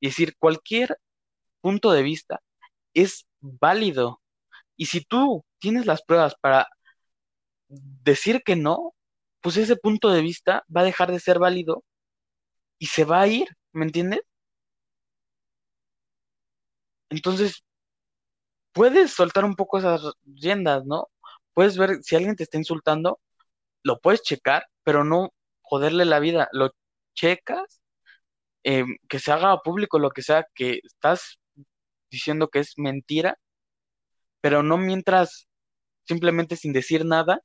y 0.00 0.08
decir 0.08 0.36
cualquier 0.38 0.98
punto 1.62 1.92
de 1.92 2.02
vista 2.04 2.40
es 2.94 3.26
válido. 3.40 4.22
Y 4.76 4.86
si 4.86 5.02
tú 5.02 5.44
tienes 5.60 5.86
las 5.86 6.02
pruebas 6.02 6.34
para 6.40 6.68
decir 7.68 8.42
que 8.44 8.56
no, 8.56 8.94
pues 9.40 9.56
ese 9.56 9.76
punto 9.76 10.10
de 10.12 10.22
vista 10.22 10.64
va 10.74 10.82
a 10.82 10.84
dejar 10.84 11.12
de 11.12 11.20
ser 11.20 11.38
válido 11.38 11.84
y 12.78 12.86
se 12.86 13.04
va 13.04 13.22
a 13.22 13.28
ir, 13.28 13.48
¿me 13.72 13.84
entiendes? 13.86 14.20
Entonces, 17.10 17.62
puedes 18.72 19.12
soltar 19.12 19.44
un 19.44 19.54
poco 19.56 19.78
esas 19.78 20.02
riendas, 20.24 20.84
¿no? 20.84 21.08
Puedes 21.56 21.78
ver 21.78 22.02
si 22.02 22.16
alguien 22.16 22.36
te 22.36 22.44
está 22.44 22.58
insultando, 22.58 23.20
lo 23.84 24.00
puedes 24.00 24.22
checar, 24.22 24.66
pero 24.84 25.04
no 25.04 25.32
joderle 25.62 26.04
la 26.06 26.20
vida. 26.20 26.48
Lo 26.52 26.72
checas, 27.14 27.82
eh, 28.64 28.84
que 29.08 29.18
se 29.20 29.32
haga 29.32 29.58
público 29.62 29.98
lo 29.98 30.10
que 30.10 30.22
sea 30.22 30.46
que 30.54 30.80
estás 30.84 31.38
diciendo 32.10 32.48
que 32.48 32.60
es 32.60 32.74
mentira, 32.78 33.38
pero 34.40 34.62
no 34.62 34.78
mientras 34.78 35.48
simplemente 36.04 36.56
sin 36.56 36.72
decir 36.72 37.04
nada 37.06 37.40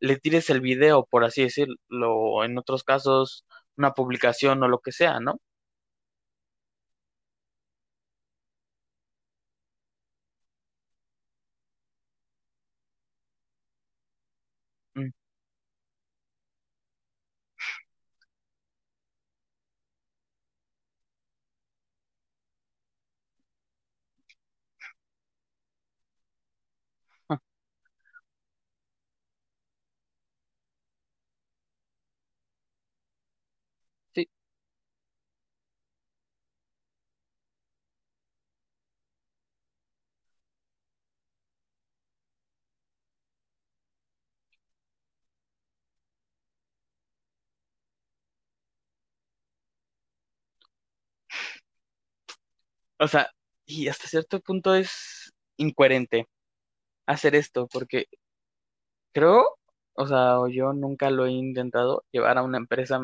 le 0.00 0.18
tires 0.18 0.50
el 0.50 0.60
video, 0.62 1.06
por 1.06 1.24
así 1.24 1.42
decirlo, 1.44 2.44
en 2.44 2.58
otros 2.58 2.84
casos, 2.84 3.46
una 3.76 3.92
publicación 3.94 4.62
o 4.62 4.68
lo 4.68 4.80
que 4.80 4.92
sea, 4.92 5.20
¿no? 5.20 5.40
O 53.02 53.08
sea, 53.08 53.28
y 53.66 53.88
hasta 53.88 54.06
cierto 54.08 54.40
punto 54.40 54.74
es 54.74 55.32
incoherente 55.56 56.28
hacer 57.06 57.34
esto, 57.36 57.68
porque 57.68 58.06
creo, 59.12 59.44
o 59.94 60.06
sea, 60.06 60.38
yo 60.50 60.72
nunca 60.72 61.10
lo 61.10 61.26
he 61.26 61.32
intentado 61.32 62.04
llevar 62.12 62.38
a 62.38 62.42
una 62.42 62.58
empresa, 62.58 63.00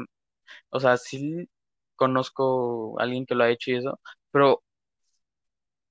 o 0.70 0.80
sea, 0.80 0.96
sí 0.98 1.48
conozco 1.96 3.00
a 3.00 3.04
alguien 3.04 3.26
que 3.26 3.34
lo 3.34 3.44
ha 3.44 3.50
hecho 3.50 3.72
y 3.72 3.76
eso, 3.76 4.00
pero 4.32 4.62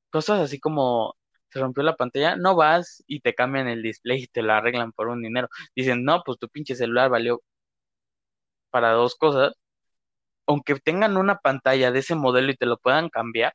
cosas 0.09 0.39
así 0.41 0.59
como 0.59 1.15
se 1.49 1.59
rompió 1.59 1.83
la 1.83 1.95
pantalla, 1.95 2.35
no 2.35 2.55
vas 2.55 3.03
y 3.07 3.21
te 3.21 3.33
cambian 3.33 3.67
el 3.67 3.81
display 3.83 4.23
y 4.23 4.27
te 4.27 4.41
lo 4.41 4.53
arreglan 4.53 4.91
por 4.91 5.07
un 5.07 5.21
dinero. 5.21 5.47
Dicen, 5.75 6.03
no, 6.03 6.21
pues 6.25 6.37
tu 6.39 6.49
pinche 6.49 6.75
celular 6.75 7.09
valió 7.09 7.41
para 8.69 8.91
dos 8.91 9.15
cosas. 9.15 9.53
Aunque 10.47 10.75
tengan 10.79 11.17
una 11.17 11.37
pantalla 11.39 11.91
de 11.91 11.99
ese 11.99 12.15
modelo 12.15 12.51
y 12.51 12.57
te 12.57 12.65
lo 12.65 12.77
puedan 12.77 13.09
cambiar, 13.09 13.53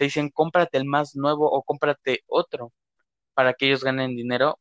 te 0.00 0.06
dicen, 0.06 0.30
cómprate 0.30 0.78
el 0.78 0.86
más 0.86 1.14
nuevo 1.14 1.46
o 1.52 1.62
cómprate 1.62 2.22
otro 2.26 2.72
para 3.34 3.54
que 3.54 3.66
ellos 3.66 3.84
ganen 3.84 4.16
dinero 4.16 4.58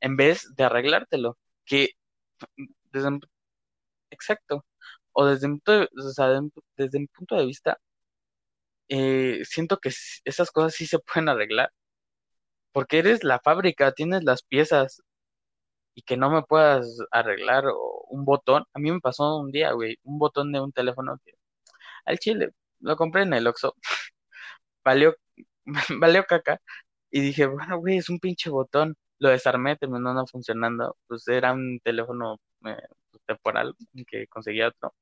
en 0.00 0.16
vez 0.16 0.54
de 0.56 0.64
arreglártelo. 0.64 1.38
Que 1.64 1.90
desde, 2.92 3.10
exacto. 4.10 4.64
O 5.12 5.26
desde 5.26 5.48
o 5.48 6.10
sea, 6.14 6.28
de- 6.28 6.50
desde 6.76 7.00
mi 7.00 7.06
punto 7.08 7.36
de 7.36 7.46
vista, 7.46 7.78
eh, 8.88 9.40
siento 9.44 9.78
que 9.78 9.90
esas 10.24 10.50
cosas 10.50 10.74
sí 10.74 10.86
se 10.86 10.98
pueden 11.14 11.28
arreglar. 11.28 11.70
Porque 12.72 12.98
eres 13.00 13.24
la 13.24 13.40
fábrica, 13.40 13.92
tienes 13.92 14.24
las 14.24 14.42
piezas 14.42 15.02
y 15.94 16.02
que 16.02 16.16
no 16.16 16.30
me 16.30 16.42
puedas 16.42 16.98
arreglar 17.12 17.66
o 17.68 18.04
un 18.10 18.24
botón. 18.24 18.64
A 18.74 18.78
mí 18.78 18.92
me 18.92 19.00
pasó 19.00 19.38
un 19.38 19.52
día, 19.52 19.72
güey, 19.72 19.98
un 20.04 20.18
botón 20.18 20.52
de 20.52 20.60
un 20.60 20.72
teléfono 20.72 21.18
al 22.06 22.18
chile 22.18 22.50
lo 22.80 22.96
compré 22.96 23.22
en 23.22 23.34
el 23.34 23.46
Oxxo, 23.48 23.74
valió, 24.88 25.16
valió 26.00 26.24
caca. 26.24 26.60
Y 27.10 27.20
dije, 27.20 27.46
bueno, 27.46 27.78
güey, 27.80 27.98
es 27.98 28.10
un 28.10 28.18
pinche 28.20 28.50
botón. 28.50 28.96
Lo 29.18 29.30
desarmé, 29.30 29.76
terminó 29.76 30.14
no 30.14 30.26
funcionando. 30.26 30.96
Pues 31.08 31.26
era 31.28 31.52
un 31.52 31.80
teléfono 31.84 32.38
eh, 32.66 32.76
pues, 33.10 33.22
temporal 33.26 33.74
que 34.06 34.26
conseguí 34.28 34.62
otro. 34.62 34.94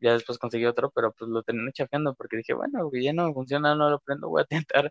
Ya 0.00 0.12
después 0.14 0.38
conseguí 0.38 0.66
otro, 0.66 0.90
pero 0.94 1.12
pues 1.12 1.30
lo 1.30 1.42
terminé 1.42 1.72
chafeando 1.72 2.14
porque 2.14 2.36
dije, 2.38 2.54
bueno, 2.54 2.88
güey, 2.88 3.04
ya 3.04 3.12
no 3.14 3.32
funciona, 3.34 3.74
no 3.74 3.90
lo 3.90 4.00
prendo, 4.00 4.28
voy 4.28 4.42
a 4.42 4.46
intentar 4.66 4.90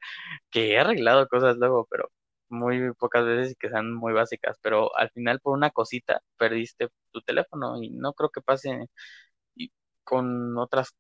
que 0.52 0.74
he 0.74 0.80
arreglado 0.80 1.28
cosas 1.28 1.58
luego, 1.58 1.88
pero 1.90 2.10
muy 2.50 2.94
pocas 2.96 3.26
veces 3.26 3.54
y 3.54 3.56
que 3.56 3.70
sean 3.70 3.94
muy 3.94 4.14
básicas. 4.14 4.58
Pero 4.62 4.96
al 4.98 5.12
final, 5.12 5.40
por 5.42 5.54
una 5.58 5.72
cosita, 5.72 6.22
perdiste 6.38 6.90
tu 7.12 7.22
teléfono 7.22 7.82
y 7.82 7.90
no 7.92 8.14
creo 8.14 8.30
que 8.30 8.42
pase 8.42 8.88
con 10.04 10.58
otras 10.58 10.94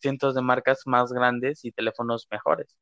cientos 0.00 0.34
de 0.34 0.42
marcas 0.42 0.82
más 0.86 1.12
grandes 1.12 1.64
y 1.64 1.72
teléfonos 1.72 2.26
mejores. 2.30 2.76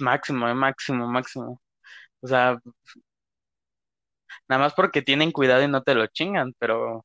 Máximo, 0.00 0.48
eh, 0.48 0.54
máximo, 0.54 1.06
máximo. 1.06 1.60
O 2.22 2.28
sea, 2.28 2.58
nada 4.48 4.62
más 4.62 4.74
porque 4.74 5.00
tienen 5.02 5.32
cuidado 5.32 5.62
y 5.62 5.68
no 5.68 5.82
te 5.82 5.94
lo 5.94 6.06
chingan, 6.08 6.52
pero 6.58 7.04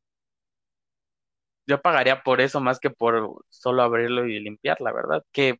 yo 1.67 1.81
pagaría 1.81 2.23
por 2.23 2.41
eso 2.41 2.59
más 2.61 2.79
que 2.79 2.89
por 2.89 3.43
solo 3.49 3.83
abrirlo 3.83 4.25
y 4.27 4.39
limpiar, 4.39 4.81
la 4.81 4.91
verdad. 4.93 5.23
Que 5.31 5.55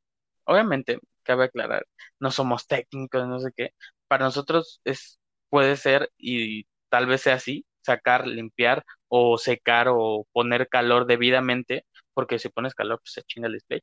obviamente, 0.46 1.00
cabe 1.24 1.46
aclarar, 1.46 1.86
no 2.20 2.32
somos 2.32 2.68
técnicos, 2.68 3.28
no 3.28 3.40
sé 3.40 3.52
qué. 3.56 3.72
Para 4.08 4.26
nosotros 4.26 4.82
es, 4.84 5.20
puede 5.50 5.76
ser 5.78 6.10
y 6.18 6.66
tal 6.90 7.06
vez 7.08 7.22
sea 7.22 7.36
así, 7.36 7.66
sacar, 7.82 8.28
limpiar 8.28 8.84
o 9.08 9.38
secar 9.38 9.88
o 9.90 10.28
poner 10.34 10.68
calor 10.70 11.06
debidamente, 11.08 11.86
porque 12.14 12.40
si 12.40 12.50
pones 12.50 12.76
calor, 12.76 13.00
pues 13.00 13.14
se 13.14 13.24
chinga 13.24 13.48
el 13.48 13.54
display. 13.54 13.82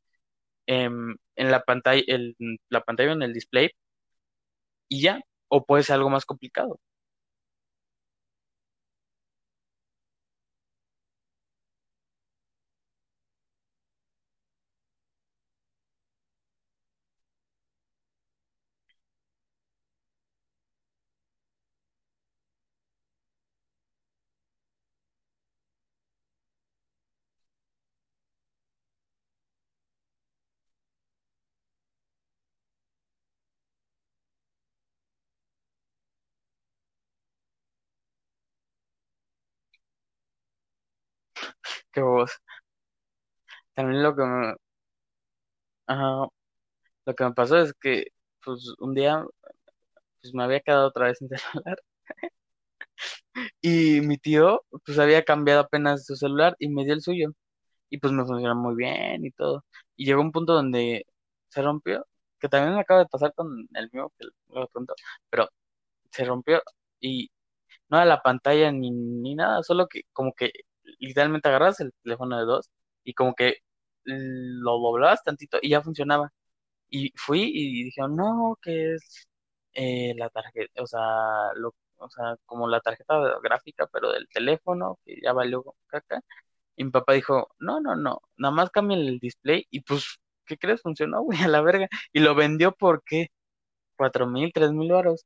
Em, 0.71 1.16
en 1.37 1.51
la 1.51 1.62
pantalla, 1.64 2.03
la 2.71 2.81
pantalla 2.83 3.12
en 3.12 3.23
el 3.23 3.33
display 3.35 3.71
y 4.89 5.03
ya, 5.03 5.21
o 5.49 5.64
puede 5.64 5.83
ser 5.85 5.95
algo 5.95 6.11
más 6.11 6.25
complicado. 6.27 6.79
Que 41.93 42.01
vos, 42.03 42.30
también 43.74 44.03
lo 44.03 44.14
que 44.14 44.22
me, 44.24 44.55
ajá, 45.86 46.28
lo 47.07 47.14
que 47.14 47.24
me 47.24 47.32
pasó 47.34 47.59
es 47.59 47.74
que 47.74 48.07
pues 48.45 48.74
un 48.80 48.95
día 48.95 49.24
pues 50.22 50.34
me 50.34 50.45
había 50.45 50.61
quedado 50.61 50.88
otra 50.88 51.07
vez 51.07 51.18
sin 51.18 51.28
celular. 51.64 51.78
Y 53.61 54.01
mi 54.03 54.18
tío 54.18 54.62
pues 54.84 54.99
había 54.99 55.24
cambiado 55.24 55.61
apenas 55.61 56.05
su 56.07 56.16
celular 56.16 56.57
y 56.59 56.68
me 56.68 56.84
dio 56.84 56.95
el 56.95 57.03
suyo. 57.03 57.30
Y 57.91 57.99
pues 57.99 58.12
me 58.12 58.24
funcionó 58.26 58.57
muy 58.57 58.76
bien 58.76 59.24
y 59.26 59.32
todo. 59.32 59.64
Y 59.97 60.07
llegó 60.07 60.22
un 60.22 60.32
punto 60.32 60.55
donde 60.55 61.07
se 61.49 61.62
rompió, 61.62 62.07
que 62.41 62.49
también 62.49 62.74
me 62.74 62.80
acaba 62.82 63.01
de 63.03 63.07
pasar 63.09 63.34
con 63.34 63.68
el 63.74 63.91
mío, 63.93 64.12
que 64.18 64.26
luego 64.49 64.68
pronto, 64.72 64.95
pero 65.30 65.49
se 66.12 66.24
rompió 66.24 66.62
y 67.01 67.30
no 67.91 67.99
era 67.99 68.07
la 68.07 68.22
pantalla 68.22 68.72
ni, 68.72 68.91
ni 68.93 69.34
nada, 69.36 69.62
solo 69.64 69.88
que 69.88 70.03
como 70.12 70.34
que 70.34 70.53
literalmente 70.99 71.49
agarras 71.49 71.80
el 71.80 71.93
teléfono 72.03 72.38
de 72.38 72.45
dos 72.45 72.70
y 73.05 73.14
como 73.14 73.34
que 73.34 73.59
lo 74.05 74.78
doblabas 74.78 75.22
tantito 75.22 75.59
y 75.62 75.70
ya 75.70 75.82
funcionaba. 75.82 76.32
Y 76.91 77.12
fui 77.16 77.43
y 77.55 77.84
dijeron, 77.84 78.16
no, 78.16 78.59
que 78.62 78.95
es 78.95 79.28
eh, 79.74 80.14
la 80.16 80.28
tarjeta, 80.30 80.82
o 80.82 80.86
sea, 80.86 81.01
lo, 81.57 81.74
o 81.99 82.11
sea, 82.11 82.36
como 82.47 82.68
la 82.68 82.80
tarjeta 82.80 83.14
gráfica, 83.43 83.86
pero 83.93 84.11
del 84.12 84.28
teléfono, 84.28 84.99
que 85.05 85.16
ya 85.22 85.32
valió 85.32 85.64
caca. 85.88 86.20
Y 86.76 86.84
mi 86.84 86.91
papá 86.91 87.14
dijo, 87.14 87.49
no, 87.59 87.80
no, 87.80 87.97
no, 87.97 88.22
nada 88.36 88.55
más 88.55 88.70
cambien 88.70 89.01
el 89.01 89.18
display 89.20 89.66
y 89.70 89.80
pues, 89.82 90.18
¿qué 90.47 90.57
crees? 90.59 90.82
Funcionó, 90.82 91.22
güey, 91.22 91.41
a 91.43 91.49
la 91.49 91.61
verga. 91.62 91.88
Y 92.12 92.20
lo 92.20 92.34
vendió 92.34 92.72
por 92.72 93.03
qué? 93.05 93.28
Cuatro 93.97 94.26
mil, 94.26 94.53
tres 94.53 94.72
mil 94.72 94.91
varos. 94.93 95.24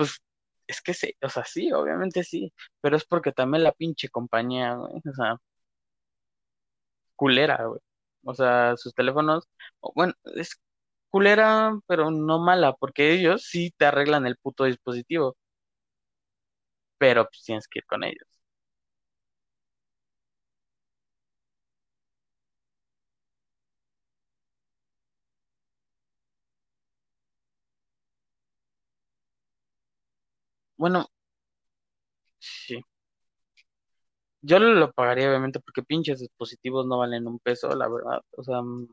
Pues 0.00 0.18
es 0.66 0.80
que 0.82 0.94
sí, 0.94 1.14
o 1.22 1.28
sea, 1.28 1.44
sí, 1.44 1.72
obviamente 1.72 2.24
sí, 2.24 2.52
pero 2.80 2.96
es 2.96 3.04
porque 3.04 3.32
también 3.32 3.64
la 3.64 3.72
pinche 3.72 4.08
compañía, 4.08 4.74
güey, 4.74 4.94
o 4.96 5.14
sea, 5.14 5.36
culera, 7.16 7.64
güey. 7.66 7.80
O 8.24 8.34
sea, 8.34 8.76
sus 8.76 8.94
teléfonos, 8.94 9.48
bueno, 9.94 10.14
es 10.36 10.60
culera, 11.10 11.72
pero 11.86 12.10
no 12.10 12.38
mala, 12.40 12.74
porque 12.74 13.12
ellos 13.14 13.44
sí 13.50 13.72
te 13.76 13.86
arreglan 13.86 14.26
el 14.26 14.36
puto 14.36 14.64
dispositivo, 14.64 15.36
pero 16.98 17.24
pues 17.24 17.42
tienes 17.44 17.66
que 17.68 17.80
ir 17.80 17.86
con 17.86 18.04
ellos. 18.04 18.29
Bueno, 30.80 31.10
sí. 32.38 32.82
Yo 34.42 34.58
lo 34.58 34.92
pagaría 34.92 35.28
obviamente 35.28 35.60
porque 35.60 35.82
pinches 35.82 36.20
dispositivos 36.20 36.86
no 36.86 36.98
valen 36.98 37.26
un 37.26 37.38
peso, 37.38 37.74
la 37.74 37.88
verdad. 37.88 38.20
O 38.36 38.42
sea, 38.42 38.60
mm, 38.62 38.88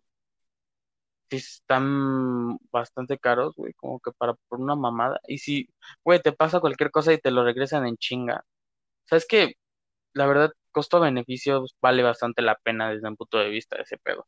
están 1.30 2.58
bastante 2.72 3.18
caros, 3.20 3.54
güey, 3.56 3.74
como 3.74 4.00
que 4.00 4.12
para 4.18 4.34
por 4.48 4.60
una 4.62 4.76
mamada. 4.76 5.20
Y 5.28 5.40
si, 5.40 5.68
güey, 6.04 6.22
te 6.22 6.32
pasa 6.32 6.60
cualquier 6.62 6.92
cosa 6.92 7.14
y 7.14 7.20
te 7.20 7.32
lo 7.32 7.44
regresan 7.44 7.86
en 7.88 7.98
chinga. 7.98 8.46
Sabes 9.06 9.28
que 9.28 9.54
la 10.14 10.28
verdad, 10.28 10.52
costo-beneficio 10.72 11.66
vale 11.82 12.04
bastante 12.04 12.42
la 12.44 12.56
pena 12.58 12.92
desde 12.92 13.08
un 13.10 13.18
punto 13.18 13.38
de 13.40 13.50
vista 13.50 13.78
de 13.78 13.84
ese 13.84 13.98
pedo. 14.00 14.28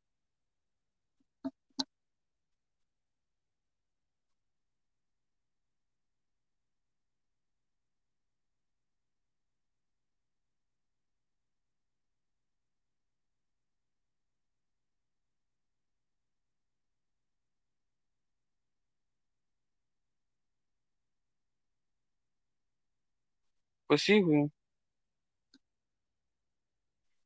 Pues 23.90 24.04
sí, 24.04 24.22
güey. 24.22 24.50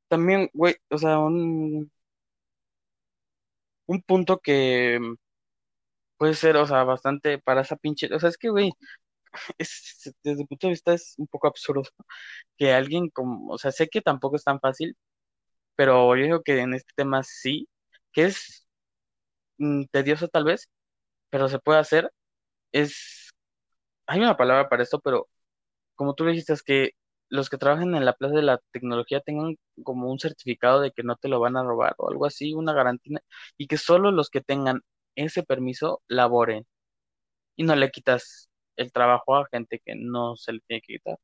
También, 0.07 0.49
güey, 0.53 0.75
o 0.89 0.97
sea, 0.97 1.19
un, 1.19 1.91
un 3.87 4.01
punto 4.01 4.39
que 4.39 4.99
puede 6.17 6.33
ser, 6.35 6.55
o 6.57 6.65
sea, 6.67 6.83
bastante 6.83 7.39
para 7.39 7.61
esa 7.61 7.75
pinche, 7.75 8.13
o 8.13 8.19
sea, 8.19 8.29
es 8.29 8.37
que, 8.37 8.49
güey, 8.49 8.71
es, 9.59 10.15
desde 10.23 10.43
el 10.43 10.47
punto 10.47 10.67
de 10.67 10.71
vista 10.73 10.93
es 10.93 11.15
un 11.17 11.27
poco 11.27 11.47
absurdo 11.47 11.83
que 12.57 12.73
alguien 12.73 13.09
como, 13.11 13.53
o 13.53 13.57
sea, 13.57 13.71
sé 13.71 13.87
que 13.89 14.01
tampoco 14.01 14.37
es 14.37 14.43
tan 14.43 14.59
fácil, 14.59 14.97
pero 15.75 16.15
yo 16.17 16.23
digo 16.25 16.43
que 16.43 16.59
en 16.59 16.73
este 16.75 16.91
tema 16.95 17.23
sí, 17.23 17.69
que 18.13 18.25
es 18.27 18.67
mm, 19.57 19.85
tedioso 19.91 20.27
tal 20.29 20.45
vez, 20.45 20.69
pero 21.29 21.49
se 21.49 21.59
puede 21.59 21.79
hacer, 21.79 22.11
es, 22.71 23.31
hay 24.07 24.19
una 24.21 24.37
palabra 24.37 24.69
para 24.69 24.83
esto, 24.83 24.99
pero 25.01 25.27
como 25.95 26.15
tú 26.15 26.25
dijiste, 26.25 26.53
es 26.53 26.63
que 26.63 26.91
los 27.29 27.49
que 27.49 27.57
trabajan 27.57 27.95
en 27.95 28.05
la 28.05 28.13
plaza 28.13 28.35
de 28.35 28.43
la 28.43 28.59
tecnología 28.71 29.21
tengan 29.21 29.55
como 29.83 30.11
un 30.11 30.19
certificado 30.19 30.81
de 30.81 30.91
que 30.91 31.03
no 31.03 31.15
te 31.17 31.27
lo 31.29 31.39
van 31.39 31.57
a 31.57 31.63
robar 31.63 31.95
o 31.97 32.09
algo 32.09 32.25
así, 32.25 32.53
una 32.53 32.73
garantía, 32.73 33.21
y 33.57 33.67
que 33.67 33.77
solo 33.77 34.11
los 34.11 34.29
que 34.29 34.41
tengan 34.41 34.81
ese 35.15 35.43
permiso 35.43 36.01
laboren 36.07 36.65
y 37.55 37.63
no 37.63 37.75
le 37.75 37.91
quitas 37.91 38.49
el 38.77 38.91
trabajo 38.91 39.35
a 39.37 39.47
gente 39.51 39.81
que 39.85 39.95
no 39.95 40.35
se 40.35 40.53
le 40.53 40.59
tiene 40.67 40.81
que 40.81 40.93
quitar. 40.95 41.17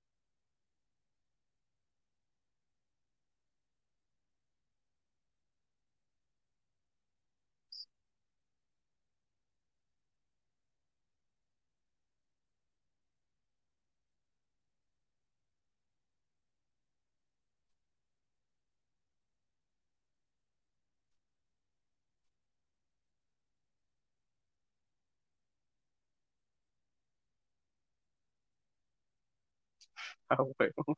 Ah, 30.29 30.37
huevo. 30.59 30.95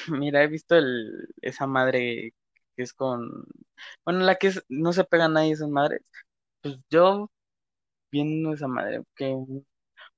Mira, 0.09 0.43
he 0.43 0.47
visto 0.49 0.77
el, 0.77 1.29
esa 1.41 1.67
madre 1.67 2.35
que 2.77 2.83
es 2.83 2.93
con, 2.93 3.45
bueno, 4.05 4.21
la 4.21 4.37
que 4.37 4.49
es, 4.49 4.63
no 4.69 4.93
se 4.93 5.05
pega 5.05 5.29
nadie 5.29 5.53
esas 5.53 5.69
madres. 5.71 6.03
Pues 6.63 6.77
yo 6.91 7.31
viendo 8.11 8.53
esa 8.55 8.69
madre, 8.69 9.03
que, 9.17 9.35
o 9.35 9.65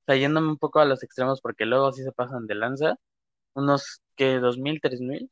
sea, 0.06 0.16
yéndome 0.16 0.48
un 0.50 0.58
poco 0.58 0.80
a 0.80 0.84
los 0.86 1.02
extremos 1.02 1.40
porque 1.40 1.66
luego 1.66 1.92
sí 1.92 2.02
se 2.04 2.12
pasan 2.12 2.46
de 2.46 2.54
lanza, 2.56 2.96
unos 3.54 4.02
que 4.16 4.38
dos 4.40 4.58
mil, 4.58 4.80
tres 4.82 5.00
mil, 5.00 5.30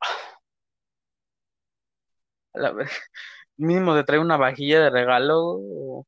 a 2.54 2.58
la 2.60 2.72
vez, 2.72 2.90
mínimo 3.56 3.94
te 3.94 4.04
trae 4.04 4.18
una 4.20 4.36
vajilla 4.36 4.80
de 4.80 4.90
regalo, 4.90 5.38
o 5.58 6.06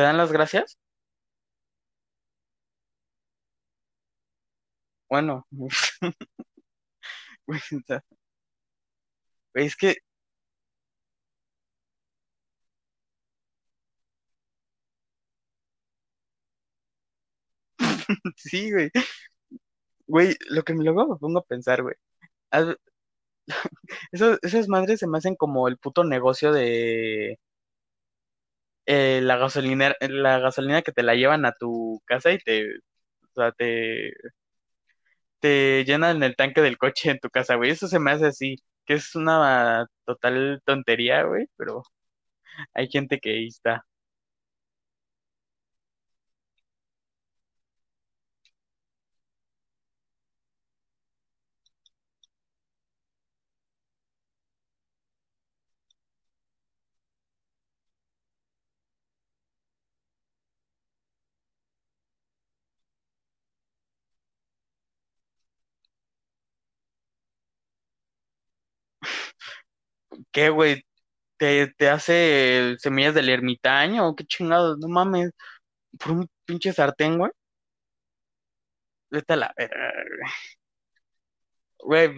te 0.00 0.04
dan 0.04 0.16
las 0.16 0.32
gracias. 0.32 0.78
Bueno, 5.10 5.46
es 9.54 9.76
que 9.76 9.96
sí, 18.36 18.70
güey, 18.72 18.90
güey, 20.06 20.36
lo 20.50 20.62
que 20.64 20.74
me 20.74 20.84
luego 20.84 21.06
me 21.08 21.16
pongo 21.18 21.38
a 21.40 21.44
pensar, 21.44 21.82
güey. 21.82 21.94
Esas, 24.12 24.38
esas 24.42 24.68
madres 24.68 25.00
se 25.00 25.06
me 25.06 25.18
hacen 25.18 25.34
como 25.36 25.68
el 25.68 25.78
puto 25.78 26.04
negocio 26.04 26.52
de 26.52 27.38
eh, 28.90 29.20
la 29.22 29.36
gasolina, 29.36 29.94
la 30.00 30.38
gasolina 30.40 30.82
que 30.82 30.92
te 30.92 31.02
la 31.02 31.14
llevan 31.14 31.44
a 31.46 31.52
tu 31.52 32.00
casa 32.06 32.32
y 32.32 32.38
te, 32.38 32.76
o 32.78 32.80
sea, 33.34 33.52
te, 33.52 34.12
te 35.40 35.84
llenan 35.84 36.22
el 36.22 36.36
tanque 36.36 36.60
del 36.62 36.78
coche 36.78 37.10
en 37.10 37.18
tu 37.20 37.30
casa, 37.30 37.56
güey. 37.56 37.70
Eso 37.70 37.88
se 37.88 37.98
me 38.00 38.10
hace 38.12 38.26
así, 38.26 38.56
que 38.86 38.94
es 38.94 39.14
una 39.14 39.86
total 40.04 40.60
tontería, 40.64 41.22
güey, 41.24 41.46
pero 41.56 41.82
hay 42.74 42.88
gente 42.88 43.20
que 43.20 43.30
ahí 43.32 43.48
está. 43.48 43.84
¿Qué, 70.32 70.48
güey? 70.50 70.84
¿Te, 71.36 71.68
te 71.76 71.88
hace 71.88 72.76
semillas 72.78 73.14
del 73.14 73.28
ermitaño 73.30 74.14
qué 74.16 74.24
chingados? 74.24 74.78
No 74.78 74.88
mames, 74.88 75.30
por 75.98 76.12
un 76.12 76.28
pinche 76.46 76.72
sartén, 76.72 77.18
güey. 77.18 77.32
Vete 79.10 79.32
a 79.34 79.36
la 79.36 79.54
güey. 81.78 82.10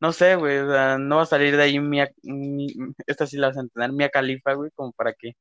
No 0.00 0.12
sé, 0.12 0.36
güey, 0.36 0.58
no 0.98 1.16
va 1.16 1.22
a 1.22 1.26
salir 1.26 1.56
de 1.56 1.62
ahí 1.62 1.78
mi, 1.80 2.00
esta 3.06 3.26
sí 3.26 3.36
la 3.38 3.48
vas 3.48 3.56
a 3.56 3.60
entender, 3.60 3.92
Mia 3.92 4.10
Califa, 4.10 4.52
güey, 4.54 4.70
como 4.74 4.92
para 4.92 5.12
que 5.14 5.32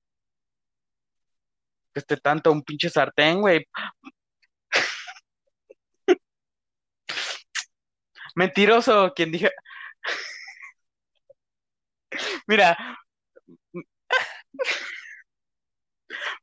esté 1.93 2.17
tanto 2.17 2.51
un 2.51 2.63
pinche 2.63 2.89
sartén, 2.89 3.41
güey. 3.41 3.65
Mentiroso, 8.35 9.13
quien 9.15 9.31
dije, 9.31 9.51
mira, 12.47 12.77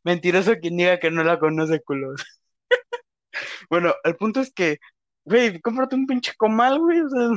mentiroso 0.04 0.54
quien 0.60 0.76
diga 0.76 0.98
que 1.00 1.10
no 1.10 1.24
la 1.24 1.38
conoce, 1.38 1.80
culo. 1.82 2.14
Bueno, 3.70 3.94
el 4.04 4.16
punto 4.16 4.40
es 4.40 4.52
que, 4.52 4.78
güey, 5.24 5.60
cómprate 5.60 5.96
un 5.96 6.06
pinche 6.06 6.32
comal, 6.36 6.78
güey, 6.78 7.00
o 7.00 7.08
sea, 7.08 7.28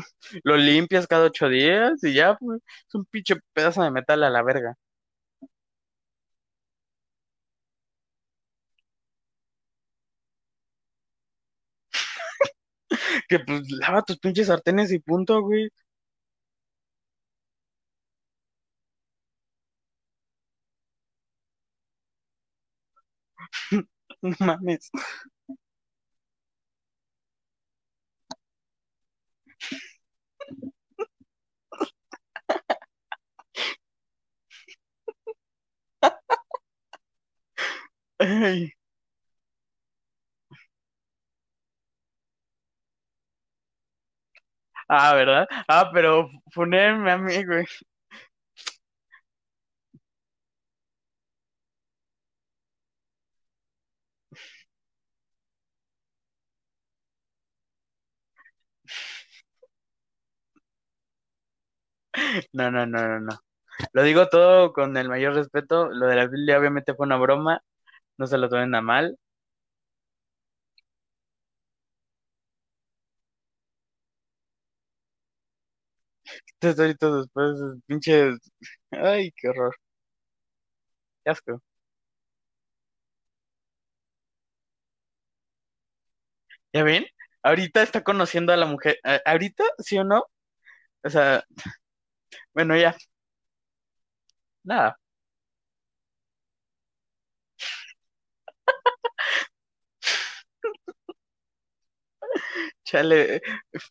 lo 0.44 0.58
limpias 0.58 1.08
cada 1.08 1.26
ocho 1.26 1.50
días 1.50 2.04
y 2.04 2.14
ya, 2.14 2.36
pues, 2.38 2.62
es 2.88 2.96
un 2.96 3.06
pinche 3.06 3.36
pedazo 3.54 3.84
de 3.84 3.92
metal 3.92 4.24
a 4.24 4.30
la 4.30 4.44
verga. 4.44 4.76
Que 13.30 13.40
pues 13.40 13.62
lava 13.72 14.02
tus 14.04 14.18
pinches 14.20 14.48
sartenes 14.48 14.92
y 14.92 15.00
punto, 15.00 15.42
güey. 15.42 15.70
No 24.22 24.34
mames. 24.40 24.90
Ay. 38.20 38.74
Ah, 44.88 45.14
¿verdad? 45.16 45.48
Ah, 45.68 45.90
pero 45.94 46.30
ponerme 46.54 47.12
a 47.12 47.18
mí, 47.18 47.44
güey. 47.46 47.66
No, 62.54 62.72
no, 62.72 62.86
no, 62.86 63.08
no, 63.08 63.20
no. 63.20 63.40
Lo 63.94 64.04
digo 64.04 64.28
todo 64.30 64.74
con 64.74 64.98
el 64.98 65.10
mayor 65.10 65.36
respeto. 65.36 65.90
Lo 65.90 66.08
de 66.08 66.16
la 66.16 66.28
Biblia 66.28 66.60
obviamente 66.60 66.96
fue 66.96 67.06
una 67.08 67.18
broma. 67.18 67.62
No 68.18 68.28
se 68.28 68.38
lo 68.40 68.50
tomen 68.50 68.76
a 68.76 68.82
mal. 68.82 69.18
Entonces 76.54 76.80
ahorita 76.80 77.12
después, 77.18 77.56
pinches. 77.88 78.40
Ay, 78.92 79.32
qué 79.36 79.50
horror. 79.50 79.76
Qué 81.24 81.32
asco. 81.32 81.62
¿Ya 86.74 86.84
ven? 86.84 87.06
Ahorita 87.44 87.82
está 87.84 88.04
conociendo 88.04 88.54
a 88.54 88.58
la 88.58 88.66
mujer. 88.66 88.98
a- 89.04 89.22
¿Ahorita? 89.26 89.64
¿Sí 89.80 89.98
o 89.98 90.04
no? 90.04 90.24
O 91.04 91.10
sea, 91.10 91.44
bueno, 92.56 92.76
ya. 92.78 92.96
Nada. 94.64 94.98
Chale. 102.84 103.42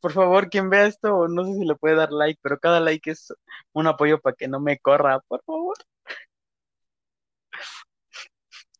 Por 0.00 0.12
favor, 0.12 0.48
quien 0.50 0.70
vea 0.70 0.86
esto, 0.86 1.28
no 1.28 1.44
sé 1.44 1.54
si 1.54 1.64
le 1.64 1.74
puede 1.76 1.96
dar 1.96 2.10
like, 2.12 2.38
pero 2.42 2.58
cada 2.58 2.80
like 2.80 3.10
es 3.10 3.32
un 3.72 3.86
apoyo 3.86 4.20
para 4.20 4.36
que 4.36 4.48
no 4.48 4.60
me 4.60 4.78
corra, 4.78 5.20
por 5.28 5.42
favor. 5.44 5.76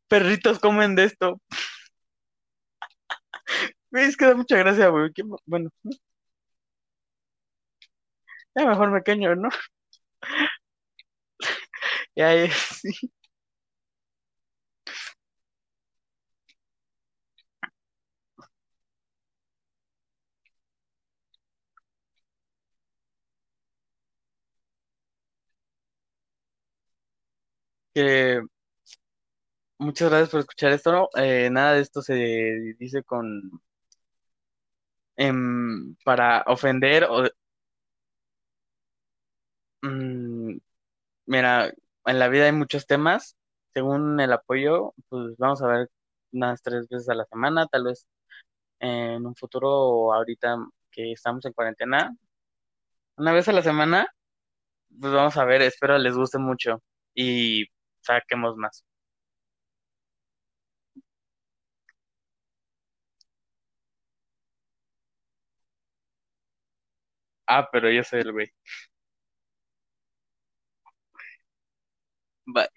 Perritos 0.09 0.59
comen 0.61 0.95
de 0.97 1.05
esto. 1.05 1.39
Es 3.93 4.17
que 4.17 4.27
da 4.27 4.35
mucha 4.35 4.57
gracia, 4.59 4.89
güey. 4.89 5.11
Bueno, 5.47 5.71
ya 8.55 8.67
mejor 8.67 8.91
me 8.91 9.03
caño, 9.03 9.35
¿no? 9.37 9.49
Ya 12.17 12.35
es, 12.35 12.53
sí. 12.83 13.11
Que 27.95 28.41
muchas 29.79 30.09
gracias 30.11 30.31
por 30.31 30.41
escuchar 30.41 30.73
esto. 30.73 31.09
Eh, 31.17 31.49
nada 31.51 31.75
de 31.75 31.83
esto 31.83 32.03
se 32.03 32.15
dice 32.79 33.03
con 33.05 33.51
em, 35.17 35.95
para 36.05 36.43
ofender 36.47 37.05
o 37.05 37.25
mm, 39.85 40.59
mira, 41.27 41.73
en 42.07 42.19
la 42.21 42.29
vida 42.29 42.47
hay 42.47 42.53
muchos 42.53 42.87
temas. 42.87 43.37
Según 43.75 44.21
el 44.21 44.33
apoyo, 44.33 44.95
pues 45.09 45.37
vamos 45.39 45.63
a 45.63 45.69
ver 45.69 45.91
unas 46.33 46.63
tres 46.63 46.89
veces 46.89 47.09
a 47.11 47.15
la 47.15 47.27
semana, 47.27 47.67
tal 47.69 47.85
vez 47.85 48.07
en 48.81 49.27
un 49.27 49.37
futuro 49.37 49.71
o 49.71 50.15
ahorita 50.15 50.57
que 50.93 51.13
estamos 51.13 51.45
en 51.47 51.53
cuarentena, 51.55 52.17
una 53.17 53.33
vez 53.33 53.49
a 53.49 53.53
la 53.53 53.63
semana, 53.63 54.07
pues 55.01 55.13
vamos 55.13 55.37
a 55.37 55.45
ver, 55.45 55.63
espero 55.63 55.99
les 55.99 56.17
guste 56.17 56.39
mucho 56.39 56.83
y 57.15 57.67
saquemos 58.03 58.57
más. 58.57 58.85
Ah, 67.47 67.69
pero 67.71 67.91
yo 67.91 68.03
soy 68.05 68.21
el 68.21 68.33
güey. 68.33 68.53
Bye. 72.47 72.69